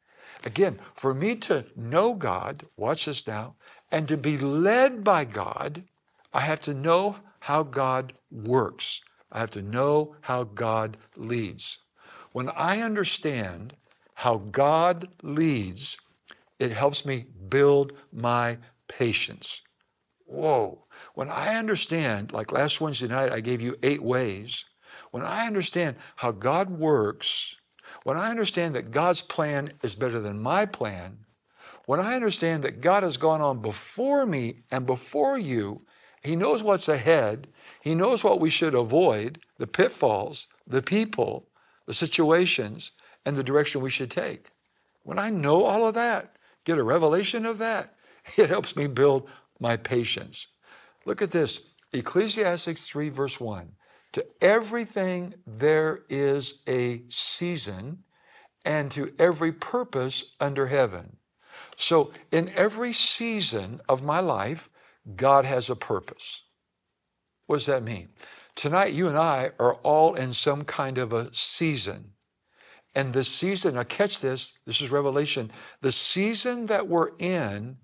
Again, 0.45 0.79
for 0.95 1.15
me 1.15 1.37
to 1.37 1.65
know 1.77 2.15
God, 2.15 2.65
watch 2.77 3.05
this 3.05 3.27
now, 3.27 3.57
and 3.93 4.09
to 4.09 4.17
be 4.17 4.39
led 4.39 5.05
by 5.05 5.25
God, 5.25 5.85
I 6.33 6.41
have 6.41 6.61
to 6.63 6.75
know 6.75 7.17
how 7.41 7.63
God 7.63 8.13
works. 8.31 9.03
I 9.33 9.39
have 9.39 9.51
to 9.51 9.63
know 9.63 10.17
how 10.23 10.45
God 10.45 10.97
leads. 11.17 11.79
When 12.33 12.49
I 12.51 12.81
understand 12.81 13.75
how 14.15 14.39
God 14.39 15.09
leads, 15.23 15.99
it 16.59 16.73
helps 16.73 17.05
me 17.05 17.27
build 17.49 17.93
my 18.13 18.59
patience. 18.89 19.63
Whoa. 20.31 20.85
When 21.15 21.29
I 21.29 21.57
understand, 21.57 22.33
like 22.33 22.53
last 22.53 22.81
Wednesday 22.81 23.09
night, 23.09 23.33
I 23.33 23.41
gave 23.41 23.61
you 23.61 23.77
eight 23.83 24.01
ways. 24.01 24.65
When 25.11 25.25
I 25.25 25.45
understand 25.45 25.97
how 26.17 26.31
God 26.31 26.71
works, 26.71 27.57
when 28.05 28.17
I 28.17 28.31
understand 28.31 28.77
that 28.77 28.93
God's 28.93 29.23
plan 29.23 29.73
is 29.83 29.97
better 29.97 30.21
than 30.21 30.41
my 30.41 30.67
plan, 30.67 31.19
when 31.87 31.99
I 31.99 32.15
understand 32.15 32.63
that 32.63 32.81
God 32.81 33.03
has 33.03 33.17
gone 33.17 33.41
on 33.41 33.61
before 33.61 34.25
me 34.25 34.61
and 34.71 34.87
before 34.87 35.37
you, 35.37 35.83
He 36.23 36.37
knows 36.37 36.63
what's 36.63 36.89
ahead, 36.89 37.49
He 37.83 37.97
knows 37.97 38.23
what 38.23 38.39
we 38.39 38.51
should 38.51 38.77
avoid, 38.77 39.41
the 39.59 39.67
pitfalls, 39.67 40.47
the 40.65 40.81
people, 40.83 41.49
the 41.87 41.95
situations, 41.95 42.93
and 43.27 43.35
the 43.35 43.43
direction 43.43 43.81
we 43.81 43.91
should 43.91 44.13
take. 44.13 44.51
When 45.03 45.19
I 45.19 45.31
know 45.31 45.65
all 45.65 45.85
of 45.85 45.95
that, 45.95 46.37
get 46.65 46.79
a 46.79 46.85
revelation 46.85 47.45
of 47.45 47.59
that, 47.59 47.97
it 48.37 48.49
helps 48.49 48.77
me 48.77 48.87
build 48.87 49.29
my 49.61 49.77
patience. 49.77 50.49
Look 51.05 51.23
at 51.23 51.31
this 51.31 51.67
Ecclesiastes 51.93 52.89
3, 52.89 53.09
verse 53.11 53.39
1. 53.39 53.73
To 54.13 54.27
everything 54.41 55.35
there 55.47 56.01
is 56.09 56.63
a 56.69 57.03
season, 57.09 58.05
and 58.65 58.91
to 58.91 59.13
every 59.19 59.53
purpose 59.53 60.35
under 60.41 60.67
heaven. 60.67 61.17
So, 61.77 62.13
in 62.31 62.51
every 62.55 62.93
season 62.93 63.81
of 63.89 64.03
my 64.03 64.21
life, 64.21 64.69
God 65.17 65.45
has 65.45 65.71
a 65.71 65.77
purpose. 65.77 66.43
What 67.47 67.57
does 67.57 67.67
that 67.67 67.83
mean? 67.83 68.11
Tonight, 68.55 68.93
you 68.93 69.09
and 69.09 69.17
I 69.17 69.51
are 69.59 69.75
all 69.77 70.15
in 70.15 70.33
some 70.33 70.65
kind 70.65 70.99
of 70.99 71.13
a 71.13 71.33
season. 71.33 72.13
And 72.95 73.13
the 73.13 73.25
season, 73.25 73.75
now 73.75 73.85
catch 73.85 74.21
this, 74.21 74.55
this 74.67 74.81
is 74.81 74.91
Revelation. 74.91 75.51
The 75.81 75.93
season 75.93 76.67
that 76.67 76.87
we're 76.87 77.11
in, 77.19 77.77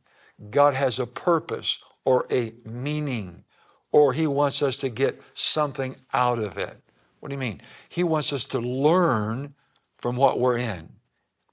God 0.51 0.75
has 0.75 0.99
a 0.99 1.07
purpose 1.07 1.79
or 2.05 2.27
a 2.31 2.53
meaning, 2.65 3.45
or 3.93 4.13
He 4.13 4.27
wants 4.27 4.63
us 4.63 4.77
to 4.79 4.89
get 4.89 5.21
something 5.35 5.97
out 6.13 6.39
of 6.39 6.59
it. 6.59 6.79
What 7.21 7.31
do 7.31 7.35
you 7.35 7.41
mean? 7.41 7.61
He 7.89 8.05
wants 8.05 8.33
us 8.33 8.45
to 8.47 8.61
learn 8.61 9.55
from 9.99 10.17
what 10.17 10.39
we're 10.39 10.59
in. 10.59 10.89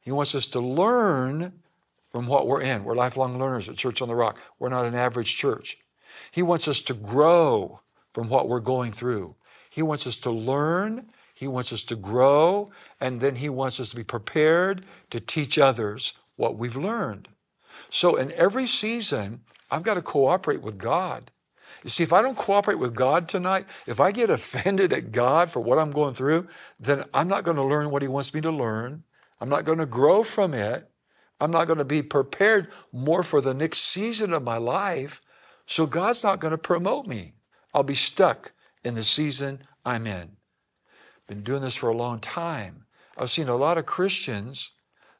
He 0.01 0.11
wants 0.11 0.35
us 0.35 0.47
to 0.49 0.59
learn 0.59 1.53
from 2.11 2.27
what 2.27 2.47
we're 2.47 2.61
in. 2.61 2.83
We're 2.83 2.95
lifelong 2.95 3.39
learners 3.39 3.69
at 3.69 3.75
Church 3.75 4.01
on 4.01 4.07
the 4.07 4.15
Rock. 4.15 4.39
We're 4.59 4.69
not 4.69 4.85
an 4.85 4.95
average 4.95 5.35
church. 5.35 5.77
He 6.31 6.43
wants 6.43 6.67
us 6.67 6.81
to 6.83 6.93
grow 6.93 7.81
from 8.13 8.29
what 8.29 8.47
we're 8.47 8.59
going 8.59 8.91
through. 8.91 9.35
He 9.69 9.81
wants 9.81 10.05
us 10.05 10.19
to 10.19 10.29
learn, 10.29 11.07
He 11.33 11.47
wants 11.47 11.73
us 11.73 11.83
to 11.85 11.95
grow, 11.95 12.69
and 13.01 13.19
then 13.19 13.37
He 13.37 13.49
wants 13.49 13.79
us 13.79 13.89
to 13.89 13.95
be 13.95 14.03
prepared 14.03 14.85
to 15.09 15.19
teach 15.19 15.57
others 15.57 16.13
what 16.35 16.57
we've 16.57 16.75
learned. 16.75 17.27
So 17.93 18.15
in 18.15 18.31
every 18.31 18.65
season, 18.65 19.41
I've 19.69 19.83
got 19.83 19.93
to 19.93 20.01
cooperate 20.01 20.63
with 20.63 20.79
God. 20.79 21.29
You 21.83 21.91
see, 21.91 22.01
if 22.01 22.11
I 22.11 22.23
don't 22.23 22.35
cooperate 22.35 22.79
with 22.79 22.95
God 22.95 23.29
tonight, 23.29 23.67
if 23.85 23.99
I 23.99 24.11
get 24.11 24.29
offended 24.31 24.91
at 24.91 25.11
God 25.11 25.51
for 25.51 25.59
what 25.59 25.77
I'm 25.77 25.91
going 25.91 26.15
through, 26.15 26.47
then 26.79 27.03
I'm 27.13 27.27
not 27.27 27.43
going 27.43 27.57
to 27.57 27.63
learn 27.63 27.91
what 27.91 28.01
He 28.01 28.07
wants 28.07 28.33
me 28.33 28.41
to 28.41 28.49
learn. 28.49 29.03
I'm 29.39 29.47
not 29.47 29.65
going 29.65 29.77
to 29.77 29.85
grow 29.85 30.23
from 30.23 30.55
it. 30.55 30.89
I'm 31.39 31.51
not 31.51 31.67
going 31.67 31.77
to 31.77 31.85
be 31.85 32.01
prepared 32.01 32.69
more 32.91 33.21
for 33.21 33.41
the 33.41 33.53
next 33.53 33.81
season 33.81 34.33
of 34.33 34.41
my 34.41 34.57
life. 34.57 35.21
So 35.67 35.85
God's 35.85 36.23
not 36.23 36.39
going 36.39 36.53
to 36.53 36.57
promote 36.57 37.05
me. 37.05 37.35
I'll 37.75 37.83
be 37.83 37.93
stuck 37.93 38.53
in 38.83 38.95
the 38.95 39.03
season 39.03 39.59
I'm 39.85 40.07
in. 40.07 40.37
Been 41.27 41.43
doing 41.43 41.61
this 41.61 41.75
for 41.75 41.89
a 41.89 41.95
long 41.95 42.19
time. 42.21 42.87
I've 43.15 43.29
seen 43.29 43.49
a 43.49 43.55
lot 43.55 43.77
of 43.77 43.85
Christians 43.85 44.71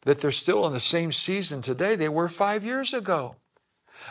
that 0.05 0.19
they're 0.19 0.31
still 0.31 0.65
in 0.67 0.73
the 0.73 0.79
same 0.79 1.11
season 1.11 1.61
today 1.61 1.95
they 1.95 2.09
were 2.09 2.27
five 2.27 2.63
years 2.63 2.93
ago. 2.93 3.35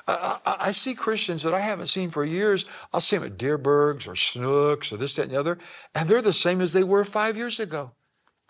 I, 0.07 0.39
I, 0.47 0.57
I, 0.61 0.71
see 0.71 0.95
Christians 0.95 1.43
that 1.43 1.53
I 1.53 1.61
haven't 1.61 1.89
seen 1.89 2.11
for 2.11 2.25
years. 2.25 2.65
I'll 2.93 3.01
see 3.01 3.17
them 3.17 3.27
at 3.27 3.37
Dierberg's 3.37 4.07
or 4.07 4.13
Schnucks 4.13 4.93
or 4.93 4.97
this, 4.97 5.17
that, 5.17 5.25
and 5.25 5.33
the 5.33 5.41
other, 5.41 5.59
and 5.95 6.09
they're 6.09 6.23
the 6.23 6.33
same 6.33 6.61
as 6.61 6.73
they 6.73 6.85
were 6.85 7.05
five 7.05 7.37
years 7.37 7.61
ago. 7.61 7.93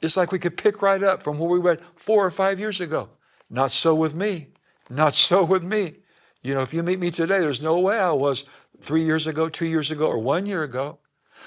It's 0.03 0.17
like 0.17 0.33
we 0.33 0.39
could 0.39 0.57
pick 0.57 0.83
right 0.83 1.03
up 1.03 1.23
from 1.23 1.39
where 1.39 1.49
we 1.49 1.59
went 1.59 1.81
four 1.97 2.25
or 2.25 2.31
five 2.31 2.61
years 2.61 2.81
ago. 2.81 3.11
Not 3.51 3.71
so 3.71 3.95
with 3.95 4.15
me. 4.15 4.49
Not 4.91 5.15
so 5.15 5.45
with 5.45 5.63
me. 5.63 5.97
You 6.43 6.55
know, 6.55 6.61
if 6.61 6.75
you 6.75 6.83
meet 6.83 6.99
me 6.99 7.11
today, 7.11 7.39
there's 7.39 7.63
no 7.63 7.79
way 7.79 7.99
I 7.99 8.11
was 8.13 8.45
three 8.81 9.03
years 9.03 9.27
ago, 9.27 9.49
two 9.49 9.67
years 9.67 9.91
ago, 9.91 10.09
or 10.09 10.19
one 10.19 10.45
year 10.45 10.65
ago. 10.65 10.99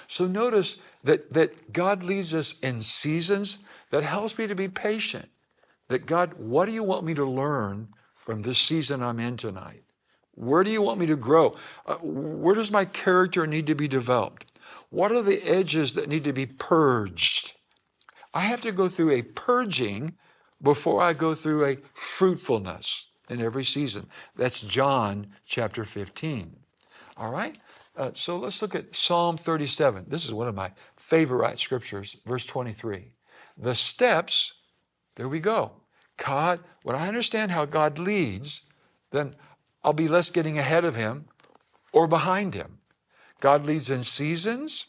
So 0.07 0.25
notice 0.25 0.77
that, 1.03 1.33
that 1.33 1.73
God 1.73 2.03
leads 2.03 2.33
us 2.33 2.55
in 2.61 2.79
seasons 2.79 3.59
that 3.91 4.03
helps 4.03 4.37
me 4.37 4.47
to 4.47 4.55
be 4.55 4.67
patient. 4.67 5.29
That 5.87 6.05
God, 6.05 6.33
what 6.37 6.65
do 6.65 6.71
you 6.71 6.83
want 6.83 7.05
me 7.05 7.13
to 7.13 7.25
learn 7.25 7.89
from 8.15 8.41
this 8.41 8.57
season 8.57 9.03
I'm 9.03 9.19
in 9.19 9.37
tonight? 9.37 9.83
Where 10.35 10.63
do 10.63 10.69
you 10.69 10.81
want 10.81 10.99
me 10.99 11.05
to 11.05 11.15
grow? 11.15 11.55
Uh, 11.85 11.95
where 12.01 12.55
does 12.55 12.71
my 12.71 12.85
character 12.85 13.47
need 13.47 13.67
to 13.67 13.75
be 13.75 13.87
developed? 13.87 14.51
What 14.89 15.11
are 15.11 15.21
the 15.21 15.41
edges 15.43 15.93
that 15.93 16.09
need 16.09 16.23
to 16.25 16.33
be 16.33 16.45
purged? 16.45 17.53
I 18.33 18.41
have 18.41 18.61
to 18.61 18.71
go 18.71 18.89
through 18.89 19.11
a 19.11 19.21
purging 19.21 20.15
before 20.61 21.01
I 21.01 21.13
go 21.13 21.33
through 21.33 21.65
a 21.65 21.77
fruitfulness 21.93 23.07
in 23.29 23.41
every 23.41 23.63
season. 23.63 24.07
That's 24.35 24.61
John 24.61 25.27
chapter 25.45 25.83
15. 25.83 26.55
All 27.17 27.31
right? 27.31 27.57
Uh, 27.95 28.11
so 28.13 28.37
let's 28.37 28.61
look 28.61 28.75
at 28.75 28.93
Psalm 28.93 29.37
37. 29.37 30.05
This 30.09 30.25
is 30.25 30.33
one 30.33 30.47
of 30.47 30.55
my 30.55 30.71
favorite 30.97 31.59
scriptures, 31.59 32.17
verse 32.25 32.45
23. 32.45 33.13
The 33.57 33.75
steps, 33.75 34.55
there 35.15 35.29
we 35.29 35.39
go. 35.39 35.71
God, 36.17 36.59
when 36.83 36.95
I 36.95 37.07
understand 37.07 37.51
how 37.51 37.65
God 37.65 37.99
leads, 37.99 38.63
then 39.11 39.35
I'll 39.83 39.93
be 39.93 40.07
less 40.07 40.29
getting 40.29 40.57
ahead 40.57 40.85
of 40.85 40.95
Him 40.95 41.25
or 41.91 42.07
behind 42.07 42.53
Him. 42.53 42.79
God 43.39 43.65
leads 43.65 43.89
in 43.89 44.03
seasons 44.03 44.87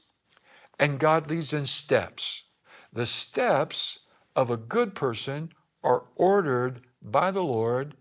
and 0.79 0.99
God 0.99 1.29
leads 1.29 1.53
in 1.53 1.67
steps. 1.67 2.45
The 2.93 3.07
steps 3.07 4.01
of 4.35 4.51
a 4.51 4.57
good 4.57 4.95
person 4.95 5.53
are 5.83 6.05
ordered 6.17 6.81
by 7.03 7.31
the 7.31 7.43
Lord, 7.43 7.97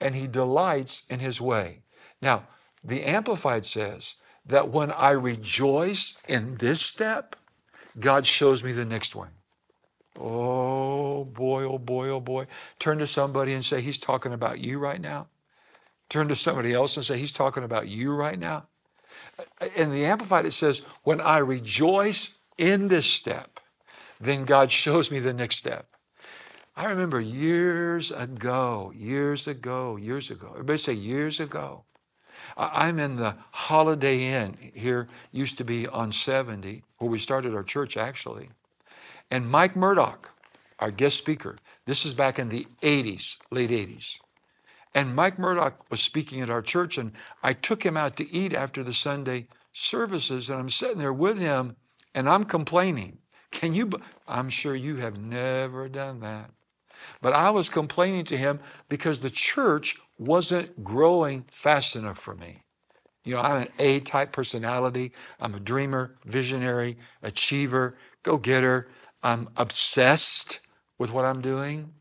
and 0.00 0.14
he 0.14 0.26
delights 0.26 1.02
in 1.08 1.20
his 1.20 1.40
way. 1.40 1.82
Now, 2.20 2.46
the 2.82 3.02
Amplified 3.02 3.64
says 3.64 4.16
that 4.46 4.70
when 4.70 4.90
I 4.92 5.10
rejoice 5.10 6.16
in 6.28 6.56
this 6.56 6.80
step, 6.80 7.36
God 7.98 8.26
shows 8.26 8.62
me 8.62 8.72
the 8.72 8.84
next 8.84 9.14
one. 9.14 9.30
Oh 10.18 11.24
boy, 11.24 11.64
oh 11.64 11.78
boy, 11.78 12.08
oh 12.08 12.20
boy. 12.20 12.46
Turn 12.78 12.98
to 12.98 13.06
somebody 13.06 13.52
and 13.52 13.64
say, 13.64 13.80
He's 13.80 14.00
talking 14.00 14.32
about 14.32 14.60
you 14.60 14.78
right 14.78 15.00
now. 15.00 15.28
Turn 16.08 16.28
to 16.28 16.36
somebody 16.36 16.72
else 16.72 16.96
and 16.96 17.04
say, 17.04 17.18
He's 17.18 17.32
talking 17.32 17.64
about 17.64 17.88
you 17.88 18.14
right 18.14 18.38
now. 18.38 18.66
In 19.76 19.90
the 19.90 20.04
Amplified, 20.04 20.46
it 20.46 20.52
says, 20.52 20.82
When 21.04 21.20
I 21.20 21.38
rejoice 21.38 22.36
in 22.58 22.88
this 22.88 23.06
step, 23.06 23.60
then 24.20 24.44
God 24.44 24.70
shows 24.70 25.10
me 25.10 25.18
the 25.18 25.32
next 25.32 25.56
step. 25.56 25.86
I 26.76 26.86
remember 26.86 27.20
years 27.20 28.10
ago, 28.10 28.92
years 28.94 29.46
ago, 29.46 29.96
years 29.96 30.30
ago. 30.30 30.50
Everybody 30.52 30.78
say 30.78 30.92
years 30.92 31.40
ago. 31.40 31.84
I'm 32.56 32.98
in 32.98 33.16
the 33.16 33.36
Holiday 33.50 34.24
Inn 34.24 34.56
here, 34.74 35.08
used 35.30 35.58
to 35.58 35.64
be 35.64 35.86
on 35.86 36.10
70, 36.12 36.82
where 36.98 37.10
we 37.10 37.18
started 37.18 37.54
our 37.54 37.62
church 37.62 37.96
actually. 37.96 38.50
And 39.30 39.48
Mike 39.48 39.76
Murdock, 39.76 40.30
our 40.78 40.90
guest 40.90 41.16
speaker, 41.16 41.56
this 41.86 42.04
is 42.04 42.14
back 42.14 42.38
in 42.38 42.48
the 42.48 42.66
80s, 42.82 43.38
late 43.50 43.70
80s. 43.70 44.18
And 44.94 45.14
Mike 45.14 45.38
Murdock 45.38 45.88
was 45.90 46.00
speaking 46.00 46.40
at 46.40 46.50
our 46.50 46.62
church, 46.62 46.98
and 46.98 47.12
I 47.42 47.52
took 47.52 47.84
him 47.84 47.96
out 47.96 48.16
to 48.16 48.30
eat 48.30 48.54
after 48.54 48.82
the 48.82 48.92
Sunday 48.92 49.46
services, 49.72 50.50
and 50.50 50.58
I'm 50.58 50.70
sitting 50.70 50.98
there 50.98 51.12
with 51.12 51.38
him, 51.38 51.76
and 52.14 52.28
I'm 52.28 52.44
complaining. 52.44 53.18
Can 53.52 53.72
you? 53.72 53.90
I'm 54.26 54.48
sure 54.48 54.74
you 54.74 54.96
have 54.96 55.18
never 55.18 55.88
done 55.88 56.20
that. 56.20 56.50
But 57.20 57.32
I 57.32 57.50
was 57.50 57.68
complaining 57.68 58.24
to 58.26 58.36
him 58.36 58.60
because 58.88 59.20
the 59.20 59.30
church 59.30 59.96
wasn't 60.18 60.82
growing 60.82 61.44
fast 61.50 61.96
enough 61.96 62.18
for 62.18 62.34
me. 62.34 62.62
You 63.24 63.34
know, 63.34 63.42
I'm 63.42 63.62
an 63.62 63.68
A 63.78 64.00
type 64.00 64.32
personality. 64.32 65.12
I'm 65.40 65.54
a 65.54 65.60
dreamer, 65.60 66.16
visionary, 66.24 66.96
achiever, 67.22 67.96
go 68.22 68.38
getter. 68.38 68.88
I'm 69.22 69.48
obsessed 69.56 70.60
with 70.98 71.12
what 71.12 71.24
I'm 71.24 71.40
doing. 71.40 71.92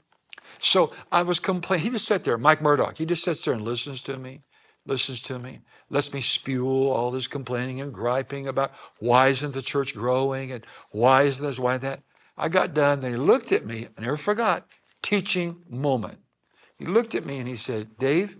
So 0.59 0.91
I 1.11 1.23
was 1.23 1.39
complaining. 1.39 1.85
He 1.85 1.89
just 1.91 2.05
sat 2.05 2.23
there, 2.23 2.37
Mike 2.37 2.61
Murdock, 2.61 2.97
he 2.97 3.05
just 3.05 3.23
sits 3.23 3.45
there 3.45 3.53
and 3.53 3.63
listens 3.63 4.03
to 4.03 4.17
me, 4.17 4.41
listens 4.85 5.21
to 5.23 5.39
me, 5.39 5.61
lets 5.89 6.13
me 6.13 6.21
spew 6.21 6.89
all 6.89 7.11
this 7.11 7.27
complaining 7.27 7.81
and 7.81 7.93
griping 7.93 8.47
about 8.47 8.71
why 8.99 9.29
isn't 9.29 9.53
the 9.53 9.61
church 9.61 9.93
growing 9.95 10.51
and 10.51 10.65
why 10.91 11.23
isn't 11.23 11.45
this, 11.45 11.59
why 11.59 11.77
that. 11.77 12.03
I 12.37 12.49
got 12.49 12.73
done, 12.73 13.01
then 13.01 13.11
he 13.11 13.17
looked 13.17 13.51
at 13.51 13.65
me, 13.65 13.87
I 13.97 14.01
never 14.01 14.17
forgot, 14.17 14.67
teaching 15.01 15.63
moment. 15.69 16.19
He 16.77 16.85
looked 16.85 17.15
at 17.15 17.25
me 17.25 17.39
and 17.39 17.47
he 17.47 17.57
said, 17.57 17.97
Dave, 17.97 18.37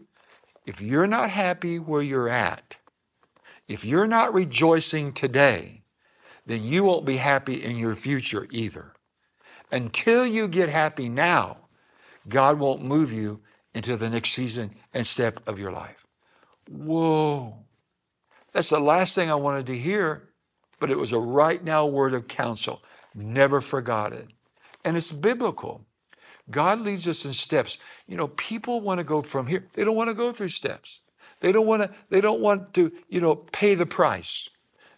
if 0.65 0.81
you're 0.81 1.07
not 1.07 1.29
happy 1.29 1.79
where 1.79 2.01
you're 2.01 2.29
at, 2.29 2.77
if 3.67 3.83
you're 3.83 4.07
not 4.07 4.33
rejoicing 4.33 5.13
today, 5.13 5.78
then 6.50 6.63
you 6.63 6.84
won't 6.84 7.06
be 7.06 7.18
happy 7.18 7.63
in 7.63 7.77
your 7.77 7.94
future 7.94 8.48
either. 8.50 8.96
Until 9.72 10.25
you 10.25 10.48
get 10.48 10.68
happy 10.68 11.08
now, 11.08 11.58
God 12.27 12.58
won't 12.58 12.84
move 12.84 13.13
you 13.13 13.41
into 13.75 13.96
the 13.96 14.10
next 14.10 14.32
season 14.32 14.72
and 14.91 15.06
step 15.06 15.48
of 15.48 15.60
your 15.60 15.72
life. 15.72 16.08
Whoa. 16.68 17.56
That's 18.51 18.70
the 18.70 18.79
last 18.79 19.13
thing 19.13 19.29
I 19.29 19.36
wanted 19.36 19.68
to 19.68 19.77
hear, 19.77 20.29
but 20.79 20.89
it 20.89 20.98
was 20.98 21.12
a 21.12 21.20
right 21.20 21.63
now 21.63 21.86
word 21.86 22.15
of 22.15 22.27
counsel. 22.27 22.82
Never 23.13 23.62
forgot 23.62 24.12
it. 24.12 24.27
And 24.84 24.98
it's 24.98 25.12
biblical. 25.12 25.86
God 26.50 26.82
leads 26.82 27.08
us 27.08 27.25
in 27.25 27.34
steps. 27.34 27.77
You 28.08 28.18
know, 28.18 28.29
people 28.29 28.82
want 28.82 28.98
to 28.98 29.03
go 29.03 29.22
from 29.22 29.46
here. 29.46 29.68
They 29.75 29.84
don't 29.84 29.96
want 29.96 30.10
to 30.10 30.15
go 30.15 30.32
through 30.32 30.50
steps. 30.50 31.01
They 31.41 31.51
don't 31.51 31.68
want 31.68 31.84
to, 31.84 31.91
they 32.10 32.22
don't 32.22 32.41
want 32.41 32.74
to, 32.74 32.91
you 33.08 33.22
know, 33.22 33.36
pay 33.36 33.75
the 33.75 33.86
price. 33.86 34.50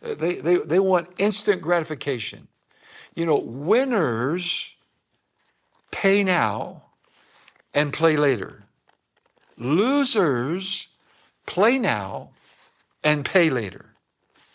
They, 0.01 0.35
they, 0.35 0.55
they 0.55 0.79
want 0.79 1.09
instant 1.17 1.61
gratification. 1.61 2.47
You 3.15 3.25
know, 3.25 3.37
winners 3.37 4.75
pay 5.91 6.23
now 6.23 6.83
and 7.73 7.93
play 7.93 8.17
later. 8.17 8.63
Losers 9.57 10.87
play 11.45 11.77
now 11.77 12.31
and 13.03 13.23
pay 13.23 13.49
later. 13.49 13.85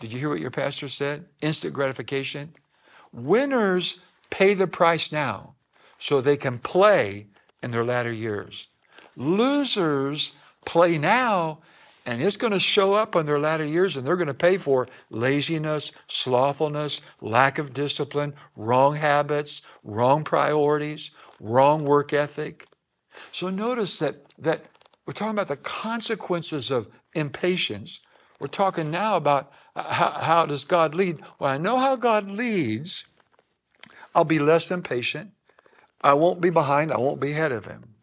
Did 0.00 0.12
you 0.12 0.18
hear 0.18 0.28
what 0.28 0.40
your 0.40 0.50
pastor 0.50 0.88
said? 0.88 1.26
Instant 1.40 1.72
gratification. 1.74 2.54
Winners 3.12 3.98
pay 4.30 4.54
the 4.54 4.66
price 4.66 5.12
now 5.12 5.54
so 5.98 6.20
they 6.20 6.36
can 6.36 6.58
play 6.58 7.26
in 7.62 7.70
their 7.70 7.84
latter 7.84 8.12
years. 8.12 8.68
Losers 9.16 10.32
play 10.64 10.98
now 10.98 11.60
and 12.06 12.22
it's 12.22 12.36
going 12.36 12.52
to 12.52 12.60
show 12.60 12.94
up 12.94 13.16
in 13.16 13.26
their 13.26 13.40
latter 13.40 13.64
years 13.64 13.96
and 13.96 14.06
they're 14.06 14.16
going 14.16 14.28
to 14.28 14.34
pay 14.34 14.58
for 14.58 14.86
laziness, 15.10 15.90
slothfulness, 16.06 17.02
lack 17.20 17.58
of 17.58 17.74
discipline, 17.74 18.32
wrong 18.54 18.94
habits, 18.94 19.60
wrong 19.82 20.22
priorities, 20.22 21.10
wrong 21.40 21.84
work 21.84 22.12
ethic. 22.12 22.68
So 23.32 23.50
notice 23.50 23.98
that, 23.98 24.34
that 24.38 24.66
we're 25.04 25.14
talking 25.14 25.32
about 25.32 25.48
the 25.48 25.56
consequences 25.56 26.70
of 26.70 26.86
impatience. 27.14 28.00
We're 28.38 28.46
talking 28.46 28.90
now 28.90 29.16
about 29.16 29.52
how, 29.74 30.12
how 30.12 30.46
does 30.46 30.64
God 30.64 30.94
lead. 30.94 31.20
When 31.38 31.50
I 31.50 31.58
know 31.58 31.76
how 31.78 31.96
God 31.96 32.30
leads, 32.30 33.04
I'll 34.14 34.24
be 34.24 34.38
less 34.38 34.70
impatient. 34.70 35.32
I 36.02 36.14
won't 36.14 36.40
be 36.40 36.50
behind. 36.50 36.92
I 36.92 36.98
won't 36.98 37.20
be 37.20 37.32
ahead 37.32 37.50
of 37.50 37.64
him. 37.64 37.94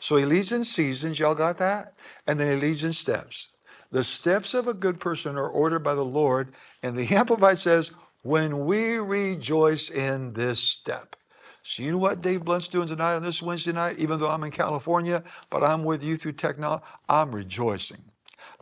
So 0.00 0.16
he 0.16 0.24
leads 0.24 0.50
in 0.50 0.64
seasons. 0.64 1.20
Y'all 1.20 1.36
got 1.36 1.58
that? 1.58 1.94
And 2.26 2.40
then 2.40 2.50
he 2.50 2.60
leads 2.60 2.82
in 2.82 2.92
steps. 2.92 3.51
The 3.92 4.02
steps 4.02 4.54
of 4.54 4.66
a 4.66 4.74
good 4.74 4.98
person 4.98 5.36
are 5.36 5.48
ordered 5.48 5.80
by 5.80 5.94
the 5.94 6.04
Lord. 6.04 6.54
And 6.82 6.96
the 6.96 7.06
Amplified 7.14 7.58
says, 7.58 7.92
when 8.22 8.66
we 8.66 8.96
rejoice 8.96 9.90
in 9.90 10.32
this 10.32 10.60
step. 10.60 11.16
So 11.62 11.82
you 11.82 11.92
know 11.92 11.98
what 11.98 12.22
Dave 12.22 12.44
Blunt's 12.44 12.68
doing 12.68 12.88
tonight 12.88 13.14
on 13.14 13.22
this 13.22 13.42
Wednesday 13.42 13.72
night, 13.72 13.98
even 13.98 14.18
though 14.18 14.30
I'm 14.30 14.42
in 14.42 14.50
California, 14.50 15.22
but 15.50 15.62
I'm 15.62 15.84
with 15.84 16.02
you 16.02 16.16
through 16.16 16.32
technology, 16.32 16.82
I'm 17.08 17.32
rejoicing. 17.32 18.02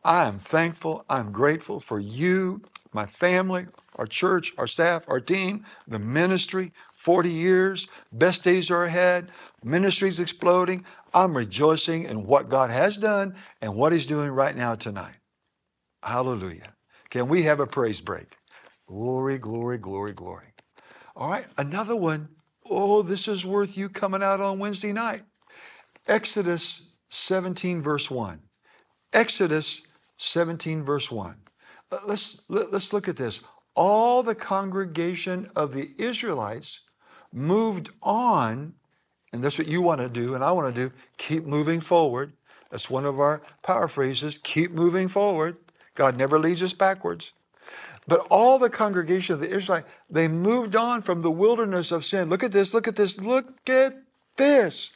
I 0.05 0.27
am 0.27 0.39
thankful, 0.39 1.05
I'm 1.09 1.33
grateful 1.33 1.81
for 1.81 1.99
you, 1.99 2.63
my 2.93 3.07
family, 3.07 3.67
our 3.97 4.07
church, 4.07 4.53
our 4.59 4.67
staff, 4.67 5.05
our 5.09 5.21
team, 5.21 5.65
the 5.89 5.99
ministry, 5.99 6.73
40 6.93 7.31
years, 7.31 7.89
best 8.13 8.45
days 8.45 8.71
are 8.71 8.85
ahead, 8.85 9.31
ministry's 9.65 10.21
exploding. 10.21 10.85
I'm 11.13 11.37
rejoicing 11.37 12.05
in 12.05 12.27
what 12.27 12.49
God 12.49 12.71
has 12.71 12.99
done 12.99 13.35
and 13.61 13.75
what 13.75 13.93
He's 13.93 14.07
doing 14.07 14.31
right 14.31 14.57
now 14.57 14.75
tonight. 14.75 15.20
Hallelujah. 16.03 16.75
Can 17.11 17.29
we 17.29 17.43
have 17.43 17.61
a 17.61 17.67
praise 17.67 18.01
break? 18.01 18.37
Glory, 18.87 19.39
glory, 19.39 19.79
glory, 19.79 20.13
glory. 20.13 20.47
All 21.17 21.31
right, 21.31 21.47
another 21.59 21.97
one. 21.97 22.29
Oh, 22.69 23.03
this 23.03 23.29
is 23.29 23.45
worth 23.45 23.77
you 23.77 23.89
coming 23.89 24.23
out 24.23 24.41
on 24.41 24.59
Wednesday 24.59 24.93
night. 24.93 25.23
Exodus 26.07 26.83
17, 27.11 27.83
verse 27.83 28.11
1. 28.11 28.41
Exodus 29.13 29.83
17, 30.19 30.85
verse 30.85 31.11
1. 31.11 31.37
Uh, 31.91 31.99
let's, 32.07 32.43
let's 32.49 32.93
look 32.93 33.09
at 33.09 33.17
this. 33.17 33.41
All 33.75 34.23
the 34.23 34.35
congregation 34.35 35.51
of 35.57 35.73
the 35.75 35.91
Israelites 35.99 36.81
moved 37.33 37.91
on, 38.03 38.75
and 39.33 39.43
that's 39.43 39.59
what 39.59 39.69
you 39.69 39.83
want 39.83 40.01
to 40.01 40.09
do, 40.09 40.35
and 40.35 40.45
I 40.45 40.53
want 40.53 40.75
to 40.75 40.89
do, 40.89 40.95
keep 41.17 41.45
moving 41.45 41.81
forward. 41.81 42.33
That's 42.71 42.91
one 42.91 43.05
of 43.05 43.19
our 43.19 43.43
power 43.63 43.89
phrases 43.89 44.39
keep 44.39 44.71
moving 44.73 45.09
forward. 45.09 45.59
God 45.95 46.17
never 46.17 46.39
leads 46.39 46.63
us 46.63 46.73
backwards. 46.73 47.33
But 48.07 48.27
all 48.31 48.59
the 48.59 48.71
congregation 48.71 49.35
of 49.35 49.41
the 49.41 49.55
Israelites, 49.55 49.89
they 50.09 50.27
moved 50.27 50.75
on 50.75 51.03
from 51.03 51.23
the 51.23 51.31
wilderness 51.31 51.93
of 51.93 52.05
sin. 52.05 52.29
Look 52.29 52.43
at 52.43 52.53
this, 52.53 52.75
look 52.75 52.89
at 52.89 52.97
this, 52.97 53.21
look 53.21 53.69
at 53.69 54.03
this 54.37 54.91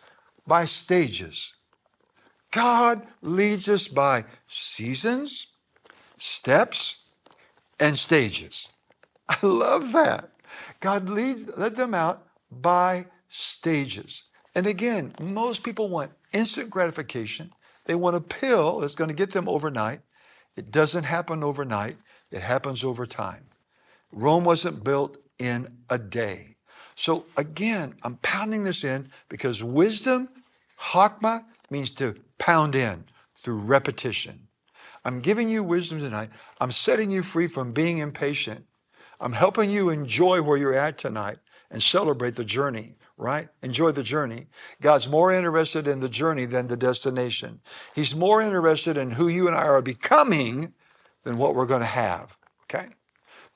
by 0.46 0.64
stages. 0.64 1.54
God 2.50 3.06
leads 3.20 3.68
us 3.68 3.88
by 3.88 4.24
seasons, 4.46 5.48
steps, 6.18 6.98
and 7.80 7.98
stages. 7.98 8.72
I 9.28 9.38
love 9.42 9.92
that. 9.92 10.30
God 10.80 11.08
leads, 11.08 11.46
led 11.56 11.76
them 11.76 11.94
out 11.94 12.26
by 12.50 13.06
stages. 13.28 14.24
And 14.54 14.66
again, 14.66 15.14
most 15.20 15.62
people 15.62 15.88
want 15.88 16.12
instant 16.32 16.70
gratification. 16.70 17.52
They 17.86 17.94
want 17.94 18.16
a 18.16 18.20
pill 18.20 18.80
that's 18.80 18.94
going 18.94 19.10
to 19.10 19.16
get 19.16 19.32
them 19.32 19.48
overnight. 19.48 20.00
It 20.56 20.70
doesn't 20.70 21.04
happen 21.04 21.42
overnight, 21.42 21.96
it 22.30 22.42
happens 22.42 22.84
over 22.84 23.06
time. 23.06 23.44
Rome 24.12 24.44
wasn't 24.44 24.84
built 24.84 25.18
in 25.38 25.68
a 25.90 25.98
day. 25.98 26.56
So 26.94 27.26
again, 27.36 27.94
I'm 28.02 28.16
pounding 28.22 28.64
this 28.64 28.84
in 28.84 29.08
because 29.28 29.62
wisdom, 29.62 30.28
hakma, 30.80 31.44
means 31.70 31.90
to 31.92 32.14
pound 32.38 32.74
in 32.74 33.04
through 33.42 33.58
repetition. 33.58 34.46
I'm 35.04 35.20
giving 35.20 35.48
you 35.48 35.62
wisdom 35.62 35.98
tonight. 35.98 36.30
I'm 36.60 36.70
setting 36.70 37.10
you 37.10 37.22
free 37.22 37.46
from 37.46 37.72
being 37.72 37.98
impatient. 37.98 38.64
I'm 39.20 39.32
helping 39.32 39.70
you 39.70 39.90
enjoy 39.90 40.42
where 40.42 40.56
you're 40.56 40.74
at 40.74 40.98
tonight 40.98 41.38
and 41.70 41.82
celebrate 41.82 42.36
the 42.36 42.44
journey, 42.44 42.94
right? 43.16 43.48
Enjoy 43.62 43.92
the 43.92 44.02
journey. 44.02 44.46
God's 44.80 45.08
more 45.08 45.32
interested 45.32 45.86
in 45.86 46.00
the 46.00 46.08
journey 46.08 46.46
than 46.46 46.66
the 46.66 46.76
destination. 46.76 47.60
He's 47.94 48.14
more 48.14 48.42
interested 48.42 48.96
in 48.96 49.12
who 49.12 49.28
you 49.28 49.46
and 49.46 49.56
I 49.56 49.62
are 49.62 49.82
becoming 49.82 50.74
than 51.22 51.38
what 51.38 51.54
we're 51.54 51.66
going 51.66 51.80
to 51.80 51.86
have, 51.86 52.36
okay? 52.64 52.88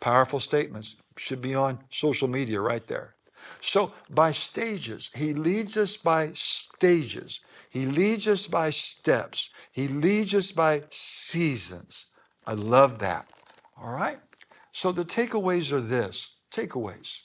Powerful 0.01 0.41
statements 0.41 0.97
should 1.17 1.41
be 1.41 1.55
on 1.55 1.81
social 1.91 2.29
media 2.29 2.61
right 2.61 2.87
there. 2.87 3.15
So, 3.61 3.93
by 4.09 4.33
stages, 4.33 5.11
He 5.15 5.35
leads 5.35 5.77
us 5.77 5.97
by 5.97 6.31
stages. 6.35 7.41
He 7.71 7.87
leads 7.87 8.29
us 8.29 8.47
by 8.47 8.71
steps. 8.71 9.51
He 9.73 9.89
leads 9.89 10.35
us 10.35 10.53
by 10.53 10.85
seasons. 10.91 12.07
I 12.47 12.53
love 12.53 13.01
that. 13.01 13.27
All 13.77 13.91
right? 13.91 14.21
So, 14.71 14.93
the 14.93 15.05
takeaways 15.05 15.73
are 15.73 15.81
this 15.81 16.37
takeaways. 16.53 17.23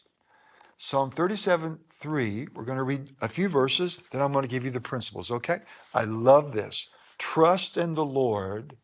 Psalm 0.78 1.12
37 1.12 1.80
3, 2.03 2.49
we're 2.53 2.65
going 2.65 2.77
to 2.77 2.83
read 2.83 3.11
a 3.21 3.29
few 3.29 3.47
verses, 3.47 3.97
then 4.11 4.21
I'm 4.21 4.33
going 4.33 4.43
to 4.43 4.49
give 4.49 4.65
you 4.65 4.71
the 4.71 4.81
principles, 4.81 5.31
okay? 5.31 5.59
I 5.93 6.03
love 6.03 6.51
this. 6.51 6.89
Trust 7.17 7.77
in 7.77 7.93
the 7.93 8.03
Lord, 8.03 8.75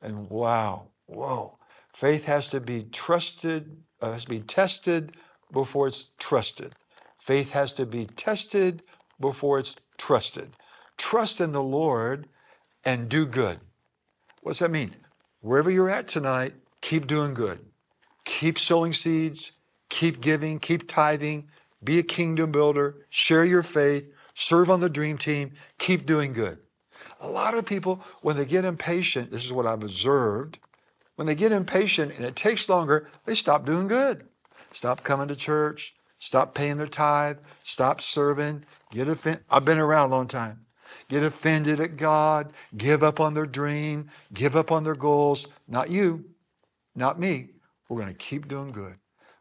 and 0.00 0.30
wow, 0.30 0.90
whoa. 1.06 1.58
Faith 1.92 2.26
has 2.26 2.48
to 2.50 2.60
be 2.60 2.84
trusted, 2.84 3.76
uh, 4.00 4.12
has 4.12 4.22
to 4.22 4.30
be 4.30 4.38
tested 4.38 5.16
before 5.52 5.88
it's 5.88 6.10
trusted. 6.20 6.74
Faith 7.18 7.50
has 7.50 7.72
to 7.72 7.86
be 7.86 8.06
tested 8.06 8.84
before 9.18 9.58
it's 9.58 9.74
trusted. 9.98 10.52
Trust 10.96 11.40
in 11.40 11.50
the 11.50 11.62
Lord 11.62 12.28
and 12.84 13.08
do 13.08 13.26
good. 13.26 13.58
What's 14.42 14.60
that 14.60 14.70
mean? 14.70 14.94
Wherever 15.40 15.70
you're 15.70 15.90
at 15.90 16.06
tonight, 16.06 16.54
keep 16.80 17.08
doing 17.08 17.34
good. 17.34 17.58
Keep 18.24 18.60
sowing 18.60 18.92
seeds, 18.92 19.52
keep 19.88 20.20
giving, 20.20 20.60
keep 20.60 20.86
tithing, 20.86 21.48
be 21.84 21.98
a 21.98 22.02
kingdom 22.02 22.50
builder, 22.50 23.06
share 23.10 23.44
your 23.44 23.62
faith, 23.62 24.12
serve 24.34 24.70
on 24.70 24.80
the 24.80 24.88
dream 24.88 25.18
team, 25.18 25.52
keep 25.78 26.06
doing 26.06 26.32
good. 26.32 26.58
A 27.20 27.28
lot 27.28 27.54
of 27.54 27.64
people, 27.64 28.02
when 28.22 28.36
they 28.36 28.44
get 28.44 28.64
impatient, 28.64 29.30
this 29.30 29.44
is 29.44 29.52
what 29.52 29.66
I've 29.66 29.82
observed, 29.82 30.58
when 31.16 31.26
they 31.26 31.34
get 31.34 31.52
impatient 31.52 32.12
and 32.16 32.24
it 32.24 32.36
takes 32.36 32.68
longer, 32.68 33.08
they 33.24 33.34
stop 33.34 33.64
doing 33.64 33.88
good. 33.88 34.26
Stop 34.72 35.04
coming 35.04 35.28
to 35.28 35.36
church, 35.36 35.94
stop 36.18 36.54
paying 36.54 36.76
their 36.76 36.88
tithe, 36.88 37.38
stop 37.62 38.00
serving, 38.00 38.64
get 38.90 39.08
offended. 39.08 39.44
I've 39.48 39.64
been 39.64 39.78
around 39.78 40.10
a 40.10 40.16
long 40.16 40.26
time. 40.26 40.66
Get 41.08 41.22
offended 41.22 41.80
at 41.80 41.96
God, 41.96 42.52
give 42.76 43.02
up 43.02 43.20
on 43.20 43.34
their 43.34 43.46
dream, 43.46 44.08
give 44.32 44.56
up 44.56 44.72
on 44.72 44.84
their 44.84 44.94
goals. 44.94 45.48
Not 45.68 45.90
you, 45.90 46.24
not 46.94 47.20
me. 47.20 47.50
We're 47.88 48.00
going 48.00 48.12
to 48.12 48.14
keep 48.14 48.48
doing 48.48 48.72
good. 48.72 48.96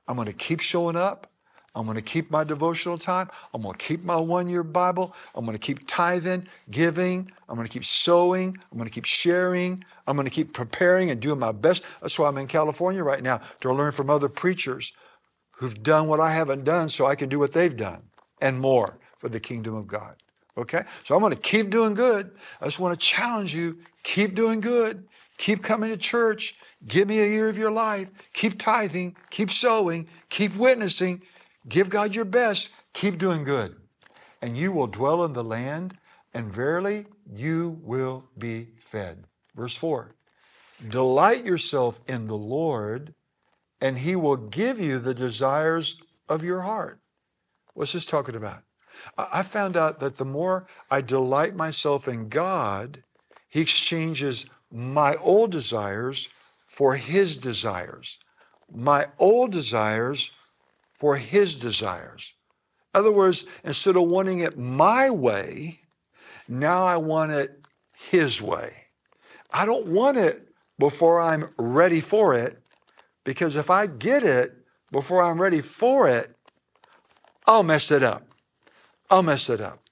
I'm 0.08 0.16
going 0.16 0.28
to 0.28 0.34
keep 0.34 0.60
showing 0.60 0.96
up. 0.96 1.32
I'm 1.76 1.86
going 1.86 1.96
to 1.96 2.04
keep 2.04 2.30
my 2.30 2.44
devotional 2.44 2.98
time. 2.98 3.30
I'm 3.54 3.62
going 3.62 3.74
to 3.74 3.86
keep 3.86 4.04
my 4.04 4.16
one 4.18 4.48
year 4.48 4.64
Bible. 4.64 5.16
I'm 5.34 5.44
going 5.46 5.58
to 5.58 5.62
keep 5.62 5.88
tithing, 5.88 6.48
giving. 6.70 7.32
I'm 7.50 7.56
going 7.56 7.68
to 7.68 7.72
keep 7.72 7.86
sowing. 7.86 8.56
I'm 8.72 8.78
going 8.78 8.88
to 8.88 8.94
keep 8.94 9.06
sharing. 9.06 9.84
I'm 10.06 10.16
going 10.16 10.28
to 10.28 10.32
keep 10.32 10.54
preparing 10.54 11.10
and 11.10 11.20
doing 11.20 11.40
my 11.40 11.52
best. 11.52 11.84
That's 12.02 12.18
why 12.20 12.28
I'm 12.28 12.38
in 12.38 12.48
California 12.48 13.04
right 13.04 13.24
now 13.24 13.42
to 13.62 13.74
learn 13.74 13.92
from 13.92 14.10
other 14.10 14.30
preachers 14.30 14.94
who've 15.52 15.82
done 15.82 16.08
what 16.08 16.20
I 16.20 16.32
haven't 16.32 16.64
done 16.64 16.90
so 16.90 17.06
I 17.06 17.16
can 17.16 17.30
do 17.30 17.40
what 17.40 17.52
they've 17.52 17.76
done 17.76 18.04
and 18.42 18.60
more 18.60 18.98
for 19.18 19.30
the 19.30 19.40
kingdom 19.40 19.76
of 19.76 19.88
God. 19.88 20.16
Okay? 20.58 20.84
So 21.04 21.16
I'm 21.16 21.22
going 21.22 21.34
to 21.34 21.40
keep 21.40 21.70
doing 21.70 21.96
good. 21.96 22.32
I 22.62 22.66
just 22.66 22.80
want 22.80 23.00
to 23.00 23.04
challenge 23.04 23.56
you 23.56 23.80
keep 24.04 24.36
doing 24.36 24.60
good. 24.60 25.08
Keep 25.38 25.64
coming 25.64 25.90
to 25.90 25.98
church. 25.98 26.56
Give 26.88 27.08
me 27.08 27.20
a 27.20 27.26
year 27.26 27.50
of 27.50 27.58
your 27.58 27.72
life. 27.72 28.10
Keep 28.34 28.60
tithing. 28.60 29.16
Keep 29.32 29.50
sowing. 29.50 30.08
Keep 30.30 30.56
witnessing. 30.58 31.22
Give 31.68 31.90
God 31.90 32.16
your 32.16 32.26
best. 32.26 32.72
Keep 32.94 33.18
doing 33.18 33.44
good. 33.44 33.76
And 34.42 34.58
you 34.58 34.72
will 34.72 34.88
dwell 34.88 35.24
in 35.24 35.34
the 35.34 35.44
land, 35.44 35.98
and 36.34 36.54
verily 36.54 37.06
you 37.34 37.80
will 37.82 38.26
be 38.38 38.70
fed. 38.78 39.26
Verse 39.56 39.76
4 39.76 40.16
Delight 40.88 41.46
yourself 41.46 42.02
in 42.08 42.28
the 42.28 42.38
Lord, 42.38 43.14
and 43.80 44.00
he 44.00 44.16
will 44.16 44.38
give 44.38 44.80
you 44.80 45.00
the 45.00 45.14
desires 45.14 45.98
of 46.28 46.44
your 46.44 46.62
heart. 46.62 47.00
What's 47.74 47.94
this 47.94 48.06
talking 48.06 48.36
about? 48.36 48.64
I 49.18 49.44
found 49.44 49.76
out 49.76 50.00
that 50.00 50.18
the 50.18 50.26
more 50.26 50.68
I 50.90 51.02
delight 51.02 51.56
myself 51.56 52.08
in 52.08 52.30
God, 52.30 53.04
he 53.50 53.62
exchanges 53.62 54.46
my 54.72 55.16
old 55.16 55.52
desires 55.52 56.30
for 56.66 56.96
his 56.96 57.38
desires. 57.38 58.20
My 58.72 59.08
old 59.20 59.52
desires 59.52 60.32
for 61.04 61.18
his 61.18 61.60
desires. 61.60 62.34
In 62.96 63.00
other 63.02 63.12
words, 63.12 63.46
instead 63.66 63.98
of 63.98 64.04
wanting 64.04 64.40
it 64.40 64.58
my 64.58 65.10
way, 65.10 65.82
now 66.48 66.86
I 66.86 66.96
want 66.96 67.34
it 67.34 67.60
his 67.92 68.42
way. 68.42 68.72
I 69.52 69.66
don't 69.66 69.88
want 69.88 70.16
it 70.16 70.48
before 70.80 71.20
I'm 71.20 71.50
ready 71.58 72.00
for 72.00 72.36
it, 72.36 72.58
because 73.26 73.58
if 73.58 73.70
I 73.70 73.86
get 73.86 74.24
it 74.24 74.56
before 74.94 75.22
I'm 75.22 75.42
ready 75.42 75.60
for 75.60 76.08
it, 76.08 76.34
I'll 77.48 77.64
mess 77.64 77.92
it 77.92 78.02
up. 78.02 78.26
I'll 79.10 79.24
mess 79.24 79.50
it 79.50 79.60
up. 79.60 79.84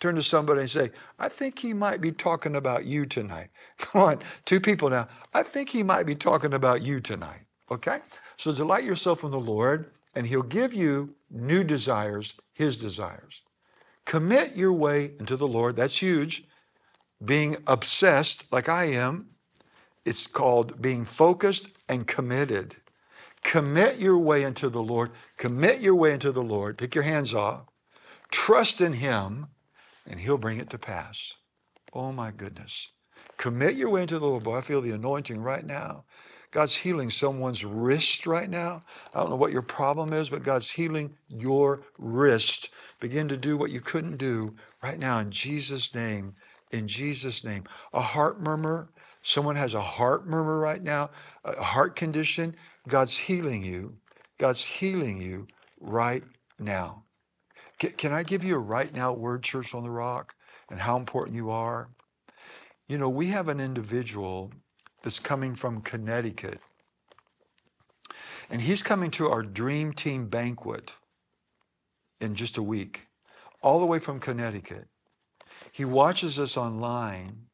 Turn 0.00 0.16
to 0.16 0.22
somebody 0.24 0.62
and 0.62 0.70
say, 0.70 0.90
I 1.20 1.28
think 1.28 1.60
he 1.60 1.74
might 1.74 2.00
be 2.00 2.10
talking 2.10 2.56
about 2.56 2.84
you 2.84 3.06
tonight. 3.06 3.50
Come 3.78 4.02
on, 4.02 4.18
two 4.44 4.58
people 4.58 4.90
now. 4.90 5.06
I 5.32 5.44
think 5.44 5.68
he 5.68 5.84
might 5.84 6.06
be 6.06 6.16
talking 6.16 6.54
about 6.54 6.82
you 6.82 6.98
tonight. 6.98 7.42
Okay? 7.70 8.00
So 8.36 8.50
delight 8.50 8.82
yourself 8.82 9.22
in 9.22 9.30
the 9.30 9.38
Lord 9.38 9.92
and 10.16 10.26
He'll 10.26 10.42
give 10.42 10.74
you 10.74 11.14
new 11.30 11.62
desires, 11.62 12.34
His 12.52 12.80
desires. 12.80 13.42
Commit 14.06 14.56
your 14.56 14.72
way 14.72 15.12
into 15.20 15.36
the 15.36 15.46
Lord. 15.46 15.76
That's 15.76 16.00
huge. 16.02 16.44
Being 17.24 17.58
obsessed, 17.66 18.50
like 18.50 18.68
I 18.68 18.86
am, 18.86 19.28
it's 20.04 20.26
called 20.26 20.80
being 20.80 21.04
focused 21.04 21.68
and 21.88 22.06
committed. 22.06 22.76
Commit 23.42 23.98
your 23.98 24.18
way 24.18 24.42
into 24.42 24.70
the 24.70 24.82
Lord. 24.82 25.10
Commit 25.36 25.80
your 25.80 25.94
way 25.94 26.12
into 26.12 26.32
the 26.32 26.42
Lord. 26.42 26.78
Take 26.78 26.94
your 26.94 27.04
hands 27.04 27.34
off. 27.34 27.66
Trust 28.30 28.80
in 28.80 28.94
Him, 28.94 29.48
and 30.06 30.20
He'll 30.20 30.38
bring 30.38 30.58
it 30.58 30.70
to 30.70 30.78
pass. 30.78 31.34
Oh 31.92 32.10
my 32.10 32.30
goodness. 32.30 32.90
Commit 33.36 33.74
your 33.74 33.90
way 33.90 34.02
into 34.02 34.18
the 34.18 34.26
Lord. 34.26 34.44
Boy, 34.44 34.56
I 34.56 34.60
feel 34.62 34.80
the 34.80 34.92
anointing 34.92 35.42
right 35.42 35.64
now. 35.64 36.05
God's 36.56 36.74
healing 36.74 37.10
someone's 37.10 37.66
wrist 37.66 38.26
right 38.26 38.48
now. 38.48 38.82
I 39.12 39.20
don't 39.20 39.28
know 39.28 39.36
what 39.36 39.52
your 39.52 39.60
problem 39.60 40.14
is, 40.14 40.30
but 40.30 40.42
God's 40.42 40.70
healing 40.70 41.14
your 41.28 41.82
wrist. 41.98 42.70
Begin 42.98 43.28
to 43.28 43.36
do 43.36 43.58
what 43.58 43.70
you 43.70 43.82
couldn't 43.82 44.16
do 44.16 44.54
right 44.82 44.98
now 44.98 45.18
in 45.18 45.30
Jesus' 45.30 45.94
name. 45.94 46.34
In 46.70 46.88
Jesus' 46.88 47.44
name. 47.44 47.64
A 47.92 48.00
heart 48.00 48.40
murmur. 48.40 48.88
Someone 49.20 49.56
has 49.56 49.74
a 49.74 49.82
heart 49.82 50.26
murmur 50.26 50.58
right 50.58 50.82
now, 50.82 51.10
a 51.44 51.62
heart 51.62 51.94
condition. 51.94 52.56
God's 52.88 53.18
healing 53.18 53.62
you. 53.62 53.98
God's 54.38 54.64
healing 54.64 55.20
you 55.20 55.48
right 55.78 56.24
now. 56.58 57.04
Can 57.78 58.14
I 58.14 58.22
give 58.22 58.42
you 58.42 58.56
a 58.56 58.60
right 58.60 58.94
now 58.94 59.12
word, 59.12 59.42
Church 59.42 59.74
on 59.74 59.82
the 59.82 59.90
Rock, 59.90 60.34
and 60.70 60.80
how 60.80 60.96
important 60.96 61.36
you 61.36 61.50
are? 61.50 61.90
You 62.88 62.96
know, 62.96 63.10
we 63.10 63.26
have 63.26 63.48
an 63.48 63.60
individual 63.60 64.52
that's 65.06 65.20
coming 65.20 65.54
from 65.54 65.82
Connecticut. 65.82 66.58
And 68.50 68.60
he's 68.60 68.82
coming 68.82 69.12
to 69.12 69.28
our 69.28 69.40
Dream 69.40 69.92
Team 69.92 70.26
banquet 70.26 70.94
in 72.20 72.34
just 72.34 72.58
a 72.58 72.62
week, 72.62 73.06
all 73.62 73.78
the 73.78 73.86
way 73.86 74.00
from 74.00 74.18
Connecticut. 74.18 74.88
He 75.70 75.84
watches 75.84 76.40
us 76.40 76.56
online. 76.56 77.46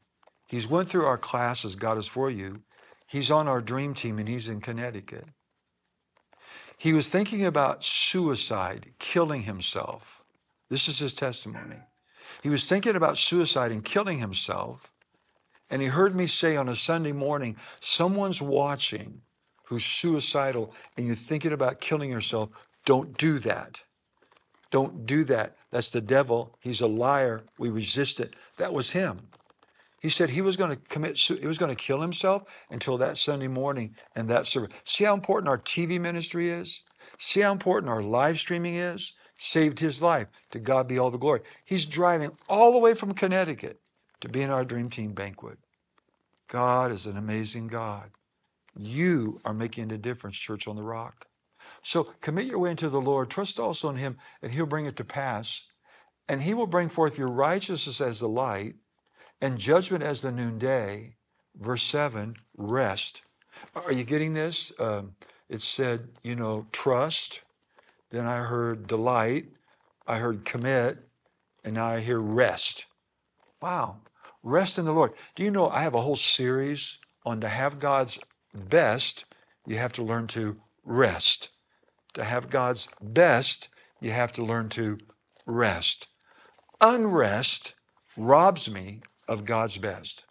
He's 0.47 0.67
went 0.67 0.89
through 0.89 1.05
our 1.05 1.19
classes, 1.19 1.77
God 1.77 1.99
is 1.99 2.07
for 2.07 2.31
you. 2.31 2.63
He's 3.07 3.31
on 3.31 3.49
our 3.49 3.61
dream 3.61 3.93
team 3.93 4.19
and 4.19 4.31
he's 4.31 4.49
in 4.49 4.63
Connecticut. 4.63 5.27
He 6.79 6.95
was 6.95 7.11
thinking 7.11 7.45
about 7.45 7.85
suicide, 7.85 8.95
killing 8.99 9.43
himself. 9.43 10.23
This 10.71 10.89
is 10.89 10.99
his 10.99 11.13
testimony. 11.13 11.81
He 12.43 12.49
was 12.49 12.67
thinking 12.67 12.97
about 12.97 13.19
suicide 13.19 13.73
and 13.73 13.85
killing 13.85 14.21
himself. 14.21 14.92
And 15.73 15.81
he 15.81 15.89
heard 15.89 16.15
me 16.15 16.27
say 16.27 16.55
on 16.57 16.69
a 16.69 16.75
Sunday 16.75 17.13
morning, 17.13 17.57
someone's 17.81 18.43
watching 18.43 19.23
who's 19.65 19.87
suicidal 19.87 20.75
and 20.99 21.07
you're 21.07 21.17
thinking 21.17 21.53
about 21.53 21.81
killing 21.81 22.11
yourself. 22.11 22.51
Don't 22.85 23.17
do 23.17 23.39
that. 23.39 23.83
Don't 24.71 25.07
do 25.07 25.25
that. 25.25 25.57
That's 25.71 25.91
the 25.91 26.03
devil. 26.03 26.59
He's 26.61 26.83
a 26.83 26.87
liar. 26.87 27.45
We 27.59 27.71
resist 27.71 28.21
it. 28.21 28.37
That 28.59 28.75
was 28.75 28.91
him. 28.91 29.29
He 30.03 30.11
said 30.11 30.29
he 30.29 30.43
was 30.43 30.59
going 30.59 30.71
to 30.71 30.77
commit, 30.77 31.17
he 31.17 31.47
was 31.47 31.59
going 31.59 31.75
to 31.75 31.83
kill 31.83 32.03
himself 32.03 32.43
until 32.71 32.99
that 32.99 33.17
Sunday 33.17 33.49
morning 33.49 33.95
and 34.15 34.29
that 34.29 34.47
service. 34.47 34.77
See 34.85 35.05
how 35.05 35.15
important 35.15 35.49
our 35.49 35.59
TV 35.59 35.99
ministry 35.99 36.51
is? 36.51 36.83
See 37.19 37.41
how 37.41 37.53
important 37.53 37.89
our 37.89 38.03
live 38.03 38.39
streaming 38.39 38.75
is? 38.75 39.15
Saved 39.39 39.79
his 39.79 40.03
life. 40.03 40.27
To 40.51 40.59
God 40.59 40.87
be 40.87 40.99
all 40.99 41.11
the 41.11 41.19
glory. 41.19 41.41
He's 41.65 41.87
driving 41.87 42.33
all 42.47 42.73
the 42.73 42.79
way 42.79 42.93
from 42.93 43.15
Connecticut 43.15 43.81
to 44.21 44.29
be 44.29 44.43
in 44.43 44.51
our 44.51 44.65
Dream 44.65 44.91
Team 44.91 45.13
banquet. 45.13 45.59
God 46.53 46.93
is 46.93 47.07
an 47.07 47.17
amazing 47.17 47.69
God. 47.69 48.11
You 48.77 49.41
are 49.43 49.55
making 49.55 49.91
a 49.91 49.97
difference, 49.97 50.37
Church 50.37 50.69
on 50.69 50.77
the 50.77 50.83
Rock. 50.83 51.27
So 51.83 52.05
commit 52.21 52.45
your 52.45 52.59
way 52.59 52.73
into 52.73 52.91
the 52.91 53.01
Lord. 53.01 53.31
Trust 53.31 53.59
also 53.59 53.89
in 53.89 53.97
Him, 53.97 54.19
and 54.43 54.53
He'll 54.53 54.67
bring 54.67 54.85
it 54.85 54.95
to 54.97 55.05
pass. 55.05 55.65
And 56.29 56.43
He 56.43 56.53
will 56.53 56.67
bring 56.67 56.91
forth 56.91 57.17
your 57.17 57.31
righteousness 57.31 58.03
as 58.03 58.21
the 58.21 58.29
light 58.29 58.75
and 59.41 59.57
judgment 59.57 60.05
as 60.05 60.21
the 60.21 60.31
noonday. 60.31 61.17
Verse 61.59 61.83
7 61.85 62.37
rest. 62.59 63.23
Are 63.75 63.91
you 63.91 64.05
getting 64.05 64.35
this? 64.35 64.75
Um, 64.79 65.15
it 65.49 65.63
said, 65.63 66.07
you 66.23 66.37
know, 66.37 66.67
trust, 66.71 67.45
then 68.11 68.27
I 68.27 68.39
heard 68.41 68.87
delight, 68.87 69.47
I 70.07 70.19
heard 70.19 70.45
commit, 70.45 70.99
and 71.65 71.77
now 71.77 71.87
I 71.87 72.01
hear 72.01 72.21
rest. 72.21 72.85
Wow. 73.63 74.03
Rest 74.43 74.79
in 74.79 74.85
the 74.85 74.93
Lord. 74.93 75.13
Do 75.35 75.45
you 75.45 75.51
know 75.51 75.69
I 75.69 75.83
have 75.83 75.95
a 75.95 76.01
whole 76.01 76.17
series 76.17 76.99
on 77.25 77.41
to 77.41 77.49
have 77.49 77.79
God's 77.79 78.19
best, 78.55 79.25
you 79.67 79.77
have 79.77 79.93
to 79.93 80.03
learn 80.03 80.27
to 80.29 80.61
rest. 80.85 81.51
To 82.15 82.25
have 82.25 82.51
God's 82.51 82.89
best, 83.01 83.69
you 84.01 84.11
have 84.11 84.33
to 84.33 84.43
learn 84.43 84.69
to 84.71 84.99
rest. 85.47 86.09
Unrest 86.81 87.75
robs 88.17 88.69
me 88.69 89.01
of 89.29 89.45
God's 89.45 89.79
best. 89.79 90.25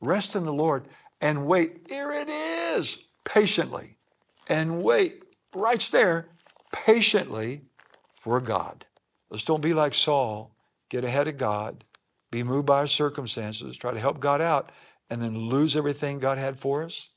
Rest 0.00 0.34
in 0.34 0.44
the 0.44 0.52
Lord 0.52 0.88
and 1.20 1.46
wait. 1.46 1.86
Here 1.88 2.12
it 2.12 2.28
is, 2.28 2.98
patiently. 3.24 3.98
And 4.48 4.82
wait 4.82 5.22
right 5.54 5.86
there, 5.92 6.28
patiently 6.72 7.62
for 8.16 8.40
God. 8.40 8.86
Let's 9.30 9.44
don't 9.44 9.60
be 9.60 9.74
like 9.74 9.94
Saul, 9.94 10.54
get 10.88 11.04
ahead 11.04 11.28
of 11.28 11.36
God, 11.36 11.84
be 12.30 12.42
moved 12.42 12.66
by 12.66 12.78
our 12.78 12.86
circumstances, 12.86 13.76
try 13.76 13.92
to 13.92 14.00
help 14.00 14.20
God 14.20 14.40
out, 14.40 14.70
and 15.10 15.22
then 15.22 15.36
lose 15.36 15.76
everything 15.76 16.18
God 16.18 16.38
had 16.38 16.58
for 16.58 16.84
us. 16.84 17.10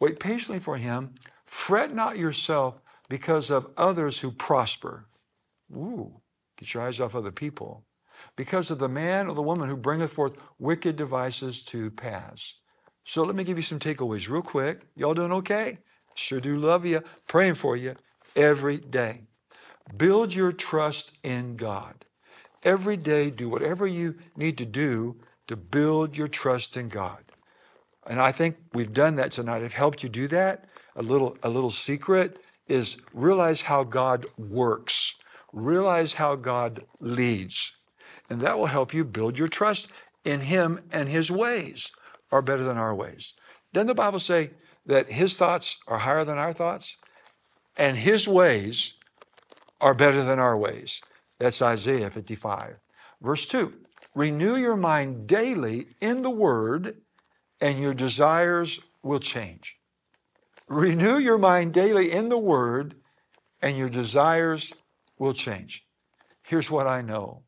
Wait 0.00 0.18
patiently 0.18 0.60
for 0.60 0.76
him. 0.76 1.14
Fret 1.44 1.94
not 1.94 2.18
yourself 2.18 2.80
because 3.08 3.50
of 3.50 3.68
others 3.76 4.20
who 4.20 4.30
prosper. 4.30 5.06
Ooh, 5.72 6.20
get 6.56 6.72
your 6.72 6.82
eyes 6.82 7.00
off 7.00 7.14
other 7.14 7.32
people. 7.32 7.84
Because 8.36 8.70
of 8.70 8.78
the 8.78 8.88
man 8.88 9.28
or 9.28 9.34
the 9.34 9.42
woman 9.42 9.68
who 9.68 9.76
bringeth 9.76 10.12
forth 10.12 10.36
wicked 10.58 10.96
devices 10.96 11.62
to 11.64 11.90
pass. 11.90 12.56
So 13.04 13.24
let 13.24 13.34
me 13.34 13.44
give 13.44 13.56
you 13.56 13.62
some 13.62 13.78
takeaways 13.78 14.28
real 14.28 14.42
quick. 14.42 14.82
Y'all 14.94 15.14
doing 15.14 15.32
okay? 15.32 15.78
Sure 16.14 16.40
do 16.40 16.56
love 16.56 16.84
you. 16.84 17.02
Praying 17.28 17.54
for 17.54 17.76
you 17.76 17.94
every 18.36 18.76
day. 18.76 19.22
Build 19.96 20.34
your 20.34 20.52
trust 20.52 21.12
in 21.22 21.56
God. 21.56 22.04
Every 22.62 22.96
day, 22.96 23.30
do 23.30 23.48
whatever 23.48 23.86
you 23.86 24.16
need 24.36 24.58
to 24.58 24.66
do 24.66 25.16
to 25.46 25.56
build 25.56 26.16
your 26.16 26.28
trust 26.28 26.76
in 26.76 26.88
God. 26.88 27.24
And 28.06 28.20
I 28.20 28.32
think 28.32 28.56
we've 28.72 28.92
done 28.92 29.16
that 29.16 29.32
tonight. 29.32 29.62
I've 29.62 29.72
helped 29.72 30.02
you 30.02 30.08
do 30.08 30.28
that. 30.28 30.66
A 30.96 31.02
little, 31.02 31.36
a 31.42 31.48
little 31.48 31.70
secret 31.70 32.38
is 32.66 32.98
realize 33.14 33.62
how 33.62 33.84
God 33.84 34.26
works. 34.36 35.14
Realize 35.52 36.14
how 36.14 36.36
God 36.36 36.84
leads. 37.00 37.72
And 38.28 38.40
that 38.42 38.58
will 38.58 38.66
help 38.66 38.94
you 38.94 39.04
build 39.04 39.38
your 39.38 39.48
trust 39.48 39.90
in 40.24 40.40
Him 40.40 40.80
and 40.92 41.08
His 41.08 41.30
ways 41.30 41.90
are 42.30 42.42
better 42.42 42.62
than 42.62 42.78
our 42.78 42.94
ways. 42.94 43.34
Doesn't 43.72 43.88
the 43.88 43.94
Bible 43.94 44.18
say 44.18 44.50
that 44.86 45.10
His 45.10 45.36
thoughts 45.36 45.78
are 45.88 45.98
higher 45.98 46.24
than 46.24 46.38
our 46.38 46.52
thoughts? 46.52 46.96
And 47.76 47.96
His 47.96 48.28
ways 48.28 48.94
are 49.80 49.94
better 49.94 50.22
than 50.22 50.38
our 50.38 50.56
ways. 50.56 51.00
That's 51.40 51.62
Isaiah 51.62 52.10
55. 52.10 52.78
Verse 53.22 53.48
2 53.48 53.72
Renew 54.14 54.56
your 54.56 54.76
mind 54.76 55.26
daily 55.26 55.88
in 56.00 56.22
the 56.22 56.30
Word, 56.30 56.98
and 57.60 57.80
your 57.80 57.94
desires 57.94 58.80
will 59.02 59.18
change. 59.18 59.78
Renew 60.68 61.18
your 61.18 61.38
mind 61.38 61.72
daily 61.72 62.12
in 62.12 62.28
the 62.28 62.38
Word, 62.38 62.94
and 63.62 63.76
your 63.76 63.88
desires 63.88 64.74
will 65.18 65.32
change. 65.32 65.86
Here's 66.42 66.70
what 66.70 66.86
I 66.86 67.00
know. 67.00 67.42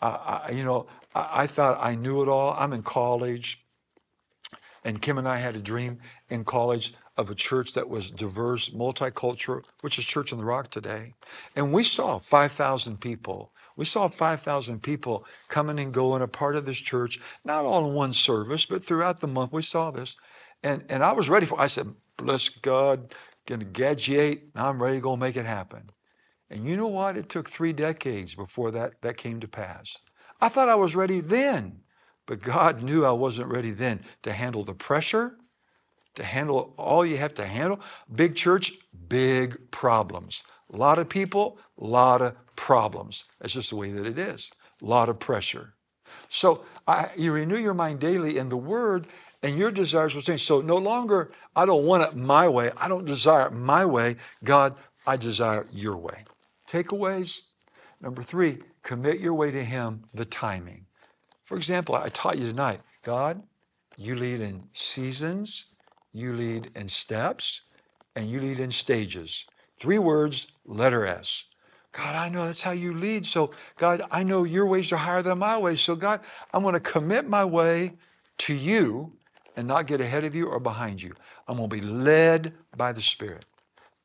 Uh, 0.00 0.40
I, 0.46 0.50
you 0.52 0.62
know, 0.62 0.86
I, 1.14 1.42
I 1.42 1.46
thought 1.48 1.78
I 1.80 1.96
knew 1.96 2.22
it 2.22 2.28
all. 2.28 2.54
I'm 2.56 2.72
in 2.72 2.82
college, 2.82 3.64
and 4.84 5.02
Kim 5.02 5.18
and 5.18 5.28
I 5.28 5.38
had 5.38 5.56
a 5.56 5.60
dream 5.60 5.98
in 6.30 6.44
college 6.44 6.94
of 7.16 7.30
a 7.30 7.34
church 7.34 7.74
that 7.74 7.88
was 7.88 8.10
diverse, 8.10 8.70
multicultural, 8.70 9.64
which 9.80 9.98
is 9.98 10.04
Church 10.04 10.32
on 10.32 10.38
the 10.38 10.44
Rock 10.44 10.70
today. 10.70 11.12
And 11.54 11.72
we 11.72 11.84
saw 11.84 12.18
5,000 12.18 13.00
people. 13.00 13.52
We 13.76 13.84
saw 13.84 14.08
5,000 14.08 14.82
people 14.82 15.26
coming 15.48 15.78
and 15.78 15.92
going, 15.92 16.22
a 16.22 16.28
part 16.28 16.56
of 16.56 16.64
this 16.66 16.78
church, 16.78 17.20
not 17.44 17.64
all 17.64 17.88
in 17.88 17.94
one 17.94 18.12
service, 18.12 18.66
but 18.66 18.82
throughout 18.82 19.20
the 19.20 19.26
month. 19.26 19.52
We 19.52 19.62
saw 19.62 19.90
this. 19.90 20.16
And, 20.62 20.84
and 20.88 21.02
I 21.02 21.12
was 21.12 21.28
ready 21.28 21.46
for 21.46 21.60
I 21.60 21.66
said, 21.66 21.94
bless 22.16 22.48
God, 22.48 23.14
gonna 23.46 23.64
gadget, 23.64 24.44
I'm 24.54 24.82
ready 24.82 24.98
to 24.98 25.02
go 25.02 25.16
make 25.16 25.36
it 25.36 25.46
happen. 25.46 25.90
And 26.50 26.66
you 26.66 26.76
know 26.76 26.86
what? 26.86 27.16
It 27.16 27.28
took 27.28 27.48
three 27.48 27.72
decades 27.72 28.34
before 28.34 28.70
that, 28.72 29.00
that 29.02 29.16
came 29.16 29.40
to 29.40 29.48
pass. 29.48 29.98
I 30.40 30.48
thought 30.48 30.68
I 30.68 30.74
was 30.74 30.94
ready 30.94 31.20
then, 31.20 31.80
but 32.26 32.42
God 32.42 32.82
knew 32.82 33.04
I 33.04 33.12
wasn't 33.12 33.50
ready 33.50 33.70
then 33.70 34.02
to 34.22 34.32
handle 34.32 34.64
the 34.64 34.74
pressure, 34.74 35.38
to 36.14 36.22
handle 36.22 36.74
all 36.76 37.04
you 37.04 37.16
have 37.16 37.34
to 37.34 37.46
handle. 37.46 37.80
Big 38.14 38.34
church, 38.34 38.72
big 39.08 39.70
problems. 39.70 40.42
A 40.72 40.76
lot 40.76 40.98
of 40.98 41.08
people, 41.08 41.58
a 41.78 41.84
lot 41.84 42.22
of 42.22 42.34
problems. 42.56 43.24
That's 43.40 43.52
just 43.52 43.70
the 43.70 43.76
way 43.76 43.90
that 43.90 44.06
it 44.06 44.18
is. 44.18 44.50
A 44.80 44.84
lot 44.84 45.08
of 45.08 45.18
pressure. 45.18 45.74
So 46.28 46.64
I, 46.86 47.10
you 47.16 47.32
renew 47.32 47.58
your 47.58 47.74
mind 47.74 48.00
daily 48.00 48.38
in 48.38 48.48
the 48.48 48.56
Word, 48.56 49.06
and 49.42 49.58
your 49.58 49.70
desires 49.70 50.14
will 50.14 50.22
change. 50.22 50.44
So 50.44 50.60
no 50.60 50.76
longer, 50.76 51.32
I 51.56 51.66
don't 51.66 51.84
want 51.84 52.04
it 52.04 52.16
my 52.16 52.48
way. 52.48 52.70
I 52.76 52.88
don't 52.88 53.06
desire 53.06 53.48
it 53.48 53.52
my 53.52 53.84
way. 53.84 54.16
God, 54.44 54.76
I 55.06 55.16
desire 55.16 55.66
your 55.72 55.96
way. 55.96 56.24
Takeaways. 56.68 57.40
Number 58.00 58.22
three, 58.22 58.58
commit 58.82 59.20
your 59.20 59.34
way 59.34 59.50
to 59.50 59.62
Him, 59.62 60.04
the 60.14 60.24
timing. 60.24 60.86
For 61.44 61.56
example, 61.56 61.94
I 61.94 62.08
taught 62.08 62.38
you 62.38 62.46
tonight, 62.46 62.80
God, 63.02 63.42
you 63.96 64.14
lead 64.14 64.40
in 64.40 64.64
seasons, 64.72 65.66
you 66.12 66.32
lead 66.32 66.70
in 66.74 66.88
steps, 66.88 67.62
and 68.14 68.28
you 68.28 68.40
lead 68.40 68.58
in 68.58 68.70
stages. 68.70 69.46
Three 69.78 69.98
words, 69.98 70.48
letter 70.64 71.06
S. 71.06 71.46
God, 71.92 72.14
I 72.14 72.28
know 72.30 72.46
that's 72.46 72.62
how 72.62 72.70
you 72.70 72.94
lead. 72.94 73.26
So, 73.26 73.52
God, 73.76 74.02
I 74.10 74.22
know 74.22 74.44
your 74.44 74.66
ways 74.66 74.92
are 74.92 74.96
higher 74.96 75.22
than 75.22 75.38
my 75.38 75.58
ways. 75.58 75.80
So, 75.80 75.94
God, 75.94 76.20
I'm 76.54 76.62
going 76.62 76.74
to 76.74 76.80
commit 76.80 77.28
my 77.28 77.44
way 77.44 77.92
to 78.38 78.54
you 78.54 79.12
and 79.56 79.68
not 79.68 79.86
get 79.86 80.00
ahead 80.00 80.24
of 80.24 80.34
you 80.34 80.46
or 80.48 80.58
behind 80.58 81.02
you. 81.02 81.12
I'm 81.46 81.58
going 81.58 81.68
to 81.68 81.76
be 81.76 81.82
led 81.82 82.54
by 82.76 82.92
the 82.92 83.02
Spirit. 83.02 83.44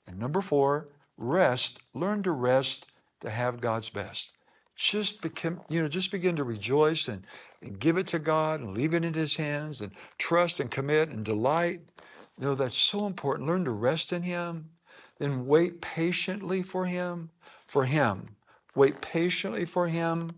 And 0.05 0.19
number 0.19 0.41
four, 0.41 0.89
rest. 1.17 1.79
Learn 1.93 2.23
to 2.23 2.31
rest 2.31 2.87
to 3.21 3.29
have 3.29 3.61
God's 3.61 3.89
best. 3.89 4.33
Just 4.75 5.21
become, 5.21 5.61
you 5.69 5.81
know, 5.81 5.87
just 5.87 6.11
begin 6.11 6.35
to 6.35 6.43
rejoice 6.43 7.07
and, 7.07 7.25
and 7.61 7.79
give 7.79 7.97
it 7.97 8.07
to 8.07 8.19
God 8.19 8.59
and 8.59 8.71
leave 8.71 8.93
it 8.93 9.03
in 9.03 9.13
His 9.13 9.35
hands 9.37 9.81
and 9.81 9.91
trust 10.17 10.59
and 10.59 10.69
commit 10.69 11.09
and 11.09 11.23
delight. 11.23 11.81
You 12.39 12.47
know, 12.47 12.55
that's 12.55 12.77
so 12.77 13.07
important. 13.07 13.47
Learn 13.47 13.65
to 13.65 13.71
rest 13.71 14.13
in 14.13 14.21
Him. 14.21 14.69
Then 15.19 15.47
wait 15.47 15.81
patiently 15.81 16.61
for 16.61 16.85
Him, 16.85 17.31
for 17.65 17.85
Him. 17.85 18.35
Wait 18.75 19.01
patiently 19.01 19.65
for 19.65 19.87
Him, 19.87 20.31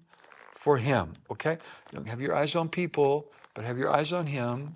for 0.54 0.78
Him. 0.78 1.14
Okay? 1.30 1.58
Don't 1.94 2.08
have 2.08 2.22
your 2.22 2.36
eyes 2.36 2.56
on 2.56 2.70
people, 2.70 3.32
but 3.54 3.66
have 3.66 3.78
your 3.78 3.92
eyes 3.92 4.14
on 4.14 4.26
Him. 4.26 4.74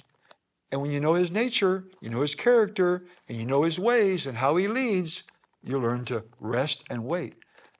And 0.71 0.81
when 0.81 0.91
you 0.91 0.99
know 0.99 1.13
His 1.13 1.31
nature, 1.31 1.85
you 2.01 2.09
know 2.09 2.21
His 2.21 2.35
character, 2.35 3.05
and 3.29 3.37
you 3.37 3.45
know 3.45 3.63
His 3.63 3.79
ways 3.79 4.27
and 4.27 4.37
how 4.37 4.57
He 4.57 4.67
leads, 4.67 5.23
you 5.63 5.79
learn 5.79 6.03
to 6.05 6.25
rest 6.41 6.83
and 6.89 7.05
wait. 7.05 7.35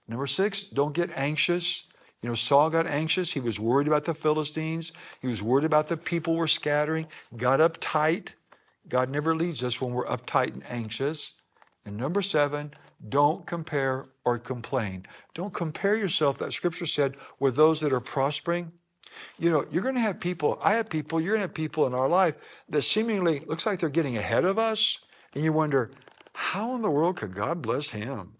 Number 0.08 0.28
six, 0.28 0.64
don't 0.64 0.94
get 0.94 1.10
anxious. 1.18 1.86
You 2.22 2.30
know, 2.30 2.36
Saul 2.36 2.70
got 2.70 2.88
anxious. 2.88 3.32
He 3.32 3.42
was 3.42 3.60
worried 3.60 3.88
about 3.88 4.06
the 4.06 4.14
Philistines. 4.14 4.94
He 5.22 5.28
was 5.28 5.44
worried 5.44 5.66
about 5.66 5.88
the 5.88 5.98
people 5.98 6.36
were 6.36 6.48
scattering, 6.48 7.08
got 7.36 7.60
uptight. 7.60 8.30
God 8.88 9.10
never 9.10 9.36
leads 9.36 9.64
us 9.64 9.80
when 9.80 9.94
we're 9.94 10.06
uptight 10.06 10.54
and 10.54 10.66
anxious. 10.70 11.34
And 11.86 11.98
number 11.98 12.22
seven, 12.22 12.74
don't 13.10 13.46
compare 13.46 14.06
or 14.26 14.40
complain. 14.40 15.06
Don't 15.34 15.54
compare 15.54 15.96
yourself, 15.96 16.38
that 16.38 16.54
scripture 16.54 16.86
said, 16.86 17.18
with 17.40 17.56
those 17.56 17.80
that 17.82 17.94
are 17.94 18.00
prospering. 18.00 18.72
You 19.38 19.52
know, 19.52 19.66
you're 19.72 19.84
going 19.84 19.96
to 19.96 20.02
have 20.02 20.20
people, 20.20 20.60
I 20.64 20.74
have 20.74 20.90
people, 20.90 21.20
you're 21.20 21.32
going 21.32 21.42
to 21.42 21.48
have 21.48 21.54
people 21.54 21.86
in 21.86 21.94
our 21.94 22.10
life 22.10 22.36
that 22.70 22.82
seemingly 22.82 23.42
looks 23.42 23.66
like 23.66 23.80
they're 23.80 23.90
getting 23.90 24.18
ahead 24.18 24.46
of 24.46 24.58
us. 24.58 25.00
And 25.36 25.44
you 25.44 25.54
wonder, 25.54 25.92
how 26.34 26.76
in 26.76 26.82
the 26.82 26.90
world 26.90 27.18
could 27.18 27.36
God 27.36 27.62
bless 27.62 27.92
him? 27.92 28.34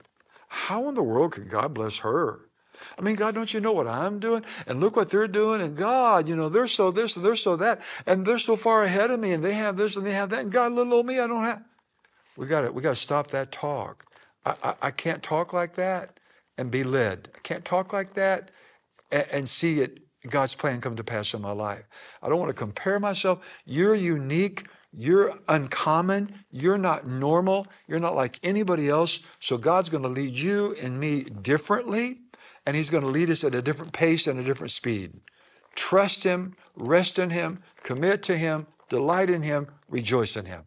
How 0.48 0.88
in 0.90 0.96
the 0.96 1.04
world 1.04 1.34
could 1.34 1.50
God 1.50 1.74
bless 1.74 2.00
her? 2.00 2.50
I 2.98 3.02
mean, 3.02 3.16
God, 3.16 3.36
don't 3.36 3.54
you 3.54 3.60
know 3.60 3.72
what 3.72 3.88
I'm 3.88 4.20
doing? 4.20 4.44
And 4.68 4.80
look 4.80 4.96
what 4.96 5.10
they're 5.10 5.28
doing. 5.28 5.62
And 5.62 5.76
God, 5.76 6.28
you 6.28 6.36
know, 6.36 6.50
they're 6.50 6.68
so 6.68 6.92
this 6.92 7.16
and 7.16 7.26
they're 7.26 7.36
so 7.36 7.56
that. 7.58 7.82
And 8.06 8.26
they're 8.26 8.40
so 8.40 8.56
far 8.56 8.84
ahead 8.84 9.12
of 9.12 9.20
me 9.20 9.32
and 9.32 9.44
they 9.44 9.54
have 9.54 9.78
this 9.78 9.96
and 9.96 10.06
they 10.06 10.14
have 10.14 10.30
that. 10.30 10.42
And 10.42 10.52
God, 10.52 10.72
little 10.72 10.94
old 10.94 11.06
me, 11.06 11.20
I 11.20 11.28
don't 11.28 11.44
have. 11.44 11.64
We 12.36 12.48
got 12.48 12.62
to 12.62 12.72
we 12.72 12.82
got 12.82 12.92
to 12.92 12.96
stop 12.96 13.28
that 13.32 13.52
talk. 13.52 14.06
I, 14.46 14.56
I, 14.64 14.76
I, 14.82 14.92
can't 14.92 15.22
talk 15.22 15.54
like 15.54 15.76
that 15.76 16.20
and 16.58 16.72
be 16.72 16.84
led. 16.84 17.30
I 17.36 17.40
can't 17.40 17.64
talk 17.64 17.94
like 17.94 18.16
that 18.16 18.52
and, 19.12 19.26
and 19.32 19.50
see 19.50 19.82
it 19.82 20.04
God's 20.30 20.56
plan 20.56 20.82
come 20.82 20.96
to 20.96 21.04
pass 21.04 21.34
in 21.34 21.42
my 21.42 21.52
life. 21.52 21.84
I 22.22 22.30
don't 22.30 22.40
want 22.40 22.50
to 22.50 22.56
compare 22.56 23.00
myself. 23.00 23.46
You're 23.66 23.96
unique. 23.96 24.66
You're 24.94 25.38
uncommon. 25.50 26.34
You're 26.52 26.78
not 26.78 27.08
normal. 27.08 27.68
You're 27.88 28.00
not 28.00 28.16
like 28.16 28.40
anybody 28.44 28.90
else. 28.90 29.20
So 29.40 29.58
God's 29.58 29.90
going 29.90 30.04
to 30.04 30.10
lead 30.10 30.32
you 30.32 30.76
and 30.82 31.00
me 31.00 31.24
differently, 31.24 32.20
and 32.66 32.76
He's 32.76 32.90
going 32.90 33.04
to 33.04 33.10
lead 33.10 33.30
us 33.30 33.44
at 33.44 33.56
a 33.56 33.62
different 33.62 33.94
pace 33.94 34.28
and 34.28 34.40
a 34.40 34.44
different 34.44 34.72
speed. 34.72 35.20
Trust 35.76 36.24
Him, 36.24 36.56
rest 36.76 37.20
in 37.20 37.30
Him, 37.30 37.60
commit 37.84 38.24
to 38.24 38.38
Him, 38.38 38.68
delight 38.90 39.30
in 39.30 39.42
Him, 39.42 39.68
rejoice 39.90 40.36
in 40.38 40.46
Him. 40.46 40.64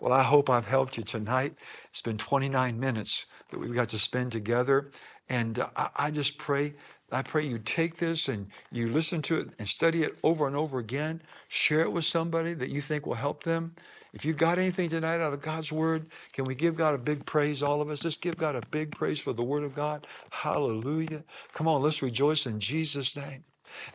Well, 0.00 0.12
I 0.12 0.22
hope 0.22 0.50
I've 0.50 0.66
helped 0.66 0.96
you 0.96 1.04
tonight. 1.04 1.54
It's 1.90 2.02
been 2.02 2.18
29 2.18 2.78
minutes 2.78 3.26
that 3.50 3.58
we've 3.58 3.74
got 3.74 3.88
to 3.90 3.98
spend 3.98 4.32
together. 4.32 4.90
And 5.28 5.60
uh, 5.60 5.68
I, 5.76 5.88
I 5.96 6.10
just 6.10 6.38
pray 6.38 6.74
I 7.12 7.22
pray 7.22 7.44
you 7.44 7.58
take 7.58 7.98
this 7.98 8.28
and 8.28 8.48
you 8.70 8.88
listen 8.88 9.20
to 9.22 9.40
it 9.40 9.50
and 9.58 9.68
study 9.68 10.02
it 10.02 10.18
over 10.22 10.46
and 10.46 10.56
over 10.56 10.78
again. 10.78 11.22
Share 11.48 11.80
it 11.80 11.92
with 11.92 12.04
somebody 12.04 12.54
that 12.54 12.70
you 12.70 12.80
think 12.80 13.06
will 13.06 13.14
help 13.14 13.44
them. 13.44 13.74
If 14.12 14.24
you 14.24 14.34
got 14.34 14.58
anything 14.58 14.90
tonight 14.90 15.20
out 15.20 15.32
of 15.32 15.40
God's 15.40 15.72
word, 15.72 16.06
can 16.32 16.44
we 16.44 16.54
give 16.54 16.76
God 16.76 16.94
a 16.94 16.98
big 16.98 17.24
praise, 17.24 17.62
all 17.62 17.80
of 17.80 17.88
us? 17.88 18.04
Let's 18.04 18.18
give 18.18 18.36
God 18.36 18.56
a 18.56 18.60
big 18.70 18.90
praise 18.90 19.18
for 19.18 19.32
the 19.32 19.42
word 19.42 19.64
of 19.64 19.74
God. 19.74 20.06
Hallelujah. 20.30 21.24
Come 21.52 21.66
on, 21.66 21.82
let's 21.82 22.02
rejoice 22.02 22.46
in 22.46 22.60
Jesus' 22.60 23.16
name. 23.16 23.44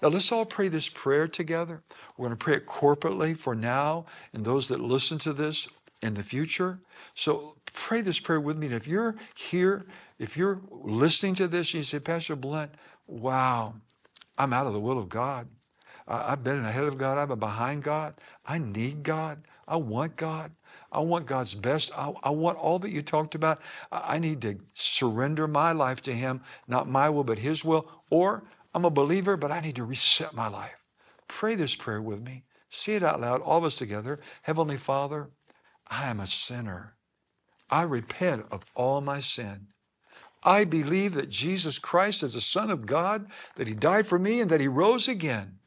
Now, 0.02 0.08
let's 0.10 0.32
all 0.32 0.46
pray 0.46 0.70
this 0.70 0.90
prayer 0.90 1.28
together. 1.28 1.84
We're 2.18 2.28
going 2.28 2.38
to 2.38 2.44
pray 2.44 2.56
it 2.56 2.66
corporately 2.66 3.38
for 3.38 3.54
now 3.54 4.06
and 4.34 4.44
those 4.44 4.68
that 4.70 4.80
listen 4.80 5.20
to 5.20 5.34
this 5.34 5.68
in 6.02 6.16
the 6.16 6.24
future. 6.24 6.80
So 7.14 7.58
pray 7.74 8.02
this 8.02 8.20
prayer 8.20 8.42
with 8.42 8.58
me. 8.58 8.68
And 8.68 8.76
if 8.76 8.88
you're 8.88 9.16
here, 9.36 9.86
if 10.18 10.36
you're 10.36 10.62
listening 10.72 11.36
to 11.36 11.48
this 11.48 11.74
and 11.74 11.80
you 11.80 11.84
say, 11.84 12.00
Pastor 12.00 12.36
Blunt, 12.36 12.72
wow, 13.06 13.76
I'm 14.38 14.54
out 14.54 14.68
of 14.68 14.74
the 14.74 14.80
will 14.80 14.98
of 14.98 15.10
God. 15.10 15.48
I've 16.08 16.44
been 16.44 16.64
ahead 16.64 16.86
of 16.86 16.98
God. 16.98 17.18
I've 17.18 17.28
been 17.28 17.40
behind 17.40 17.84
God. 17.84 18.16
I 18.46 18.58
need 18.60 19.04
God. 19.04 19.44
I 19.68 19.76
want 19.78 20.16
God. 20.16 20.52
I 20.92 21.02
want 21.02 21.26
God's 21.26 21.54
best. 21.54 21.92
I, 21.98 22.14
I, 22.24 22.30
want 22.30 22.58
all 22.58 22.80
that 22.80 22.92
you 22.92 23.02
talked 23.02 23.36
about. 23.36 23.60
I 23.92 24.18
need 24.20 24.42
to 24.44 24.58
surrender 24.74 25.48
my 25.48 25.74
life 25.74 26.02
to 26.04 26.14
Him, 26.14 26.42
not 26.68 26.88
my 26.88 27.10
will, 27.10 27.26
but 27.26 27.40
His 27.40 27.66
will. 27.66 27.90
Or 28.10 28.46
I'm 28.74 28.86
a 28.86 28.90
believer, 28.90 29.36
but 29.36 29.52
I 29.52 29.60
need 29.60 29.76
to 29.76 29.84
reset 29.84 30.34
my 30.34 30.48
life. 30.48 30.78
Pray 31.28 31.56
this 31.56 31.76
prayer 31.76 32.02
with 32.02 32.24
me. 32.24 32.44
Say 32.70 32.96
it 32.96 33.04
out 33.04 33.20
loud, 33.20 33.42
all 33.42 33.58
of 33.58 33.64
us 33.66 33.78
together. 33.78 34.20
Heavenly 34.44 34.78
Father, 34.78 35.30
I 35.88 36.08
am 36.08 36.20
a 36.22 36.28
sinner. 36.28 36.96
I 37.70 37.84
repent 37.84 38.46
of 38.52 38.66
all 38.76 39.02
my 39.02 39.20
sin. 39.20 39.68
I 40.44 40.64
believe 40.64 41.16
that 41.16 41.30
Jesus 41.30 41.80
Christ 41.80 42.24
is 42.24 42.34
the 42.34 42.42
Son 42.42 42.70
of 42.70 42.86
God, 42.86 43.28
that 43.56 43.68
He 43.68 43.74
died 43.74 44.08
for 44.08 44.20
me, 44.20 44.40
and 44.40 44.50
that 44.50 44.62
He 44.62 44.68
rose 44.68 45.10
again. 45.10 45.60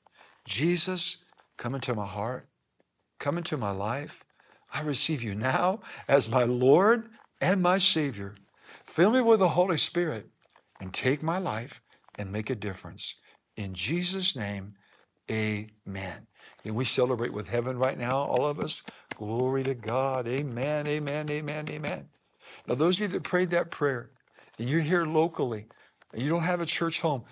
Jesus, 0.50 1.18
come 1.56 1.76
into 1.76 1.94
my 1.94 2.04
heart. 2.04 2.48
Come 3.20 3.38
into 3.38 3.56
my 3.56 3.70
life. 3.70 4.24
I 4.74 4.82
receive 4.82 5.22
you 5.22 5.34
now 5.34 5.80
as 6.08 6.28
my 6.28 6.42
Lord 6.42 7.08
and 7.40 7.62
my 7.62 7.78
Savior. 7.78 8.34
Fill 8.84 9.10
me 9.10 9.20
with 9.20 9.38
the 9.38 9.48
Holy 9.48 9.78
Spirit 9.78 10.28
and 10.80 10.92
take 10.92 11.22
my 11.22 11.38
life 11.38 11.80
and 12.18 12.32
make 12.32 12.50
a 12.50 12.56
difference. 12.56 13.14
In 13.56 13.74
Jesus' 13.74 14.34
name, 14.34 14.74
amen. 15.30 16.26
And 16.64 16.74
we 16.74 16.84
celebrate 16.84 17.32
with 17.32 17.48
heaven 17.48 17.78
right 17.78 17.96
now, 17.96 18.16
all 18.16 18.44
of 18.44 18.58
us. 18.58 18.82
Glory 19.16 19.62
to 19.62 19.74
God. 19.74 20.26
Amen, 20.26 20.86
amen, 20.88 21.30
amen, 21.30 21.66
amen. 21.70 22.08
Now, 22.66 22.74
those 22.74 22.96
of 22.96 23.02
you 23.02 23.08
that 23.08 23.22
prayed 23.22 23.50
that 23.50 23.70
prayer 23.70 24.10
and 24.58 24.68
you're 24.68 24.80
here 24.80 25.04
locally 25.04 25.66
and 26.12 26.20
you 26.20 26.28
don't 26.28 26.42
have 26.42 26.60
a 26.60 26.66
church 26.66 27.00
home, 27.00 27.24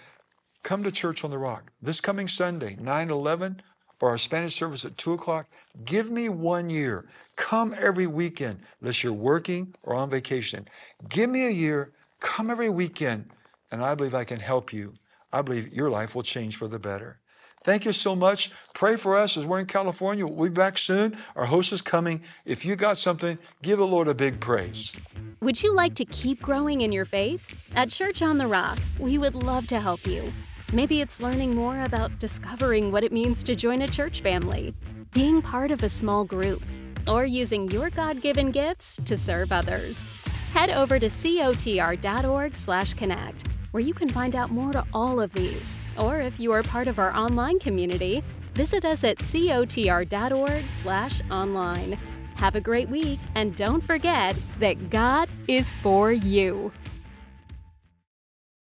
come 0.68 0.82
to 0.84 0.92
Church 0.92 1.24
on 1.24 1.30
the 1.30 1.38
Rock 1.38 1.72
this 1.80 1.98
coming 1.98 2.28
Sunday, 2.28 2.76
9 2.78 3.10
11 3.10 3.62
or 4.02 4.10
our 4.10 4.18
Spanish 4.18 4.54
service 4.54 4.84
at 4.84 4.98
2 4.98 5.14
o'clock. 5.14 5.46
Give 5.86 6.10
me 6.10 6.28
one 6.28 6.68
year. 6.68 7.06
Come 7.36 7.74
every 7.78 8.06
weekend, 8.06 8.60
unless 8.82 9.02
you're 9.02 9.14
working 9.14 9.74
or 9.82 9.94
on 9.94 10.10
vacation. 10.10 10.68
Give 11.08 11.30
me 11.30 11.46
a 11.46 11.50
year. 11.50 11.92
Come 12.20 12.50
every 12.50 12.68
weekend, 12.68 13.30
and 13.72 13.82
I 13.82 13.94
believe 13.94 14.14
I 14.14 14.24
can 14.24 14.38
help 14.38 14.70
you. 14.70 14.92
I 15.32 15.40
believe 15.40 15.72
your 15.72 15.88
life 15.88 16.14
will 16.14 16.22
change 16.22 16.56
for 16.56 16.68
the 16.68 16.78
better. 16.78 17.18
Thank 17.64 17.86
you 17.86 17.94
so 17.94 18.14
much. 18.14 18.50
Pray 18.74 18.96
for 18.96 19.16
us 19.16 19.38
as 19.38 19.46
we're 19.46 19.60
in 19.60 19.66
California. 19.66 20.26
We'll 20.26 20.50
be 20.50 20.54
back 20.54 20.76
soon. 20.76 21.16
Our 21.34 21.46
host 21.46 21.72
is 21.72 21.80
coming. 21.80 22.20
If 22.44 22.66
you 22.66 22.76
got 22.76 22.98
something, 22.98 23.38
give 23.62 23.78
the 23.78 23.86
Lord 23.86 24.06
a 24.06 24.14
big 24.14 24.38
praise. 24.38 24.94
Would 25.40 25.62
you 25.62 25.74
like 25.74 25.94
to 25.94 26.04
keep 26.04 26.42
growing 26.42 26.82
in 26.82 26.92
your 26.92 27.06
faith? 27.06 27.56
At 27.74 27.88
Church 27.88 28.20
on 28.20 28.36
the 28.36 28.46
Rock, 28.46 28.78
we 28.98 29.16
would 29.16 29.34
love 29.34 29.66
to 29.68 29.80
help 29.80 30.06
you. 30.06 30.30
Maybe 30.70 31.00
it's 31.00 31.22
learning 31.22 31.54
more 31.54 31.84
about 31.84 32.18
discovering 32.18 32.92
what 32.92 33.02
it 33.02 33.10
means 33.10 33.42
to 33.44 33.56
join 33.56 33.80
a 33.80 33.88
church 33.88 34.20
family, 34.20 34.74
being 35.14 35.40
part 35.40 35.70
of 35.70 35.82
a 35.82 35.88
small 35.88 36.24
group, 36.24 36.62
or 37.06 37.24
using 37.24 37.70
your 37.70 37.88
God-given 37.88 38.50
gifts 38.50 39.00
to 39.06 39.16
serve 39.16 39.50
others. 39.50 40.04
Head 40.52 40.68
over 40.68 40.98
to 40.98 41.06
cotr.org/connect 41.06 43.48
where 43.70 43.82
you 43.82 43.94
can 43.94 44.10
find 44.10 44.36
out 44.36 44.50
more 44.50 44.72
to 44.72 44.84
all 44.92 45.20
of 45.20 45.32
these. 45.32 45.78
Or 45.96 46.20
if 46.20 46.38
you 46.38 46.52
are 46.52 46.62
part 46.62 46.86
of 46.86 46.98
our 46.98 47.16
online 47.16 47.58
community, 47.58 48.22
visit 48.54 48.84
us 48.84 49.04
at 49.04 49.16
cotr.org/online. 49.18 51.98
Have 52.34 52.56
a 52.56 52.60
great 52.60 52.90
week 52.90 53.20
and 53.34 53.56
don't 53.56 53.82
forget 53.82 54.36
that 54.60 54.90
God 54.90 55.30
is 55.48 55.76
for 55.76 56.12
you. 56.12 56.72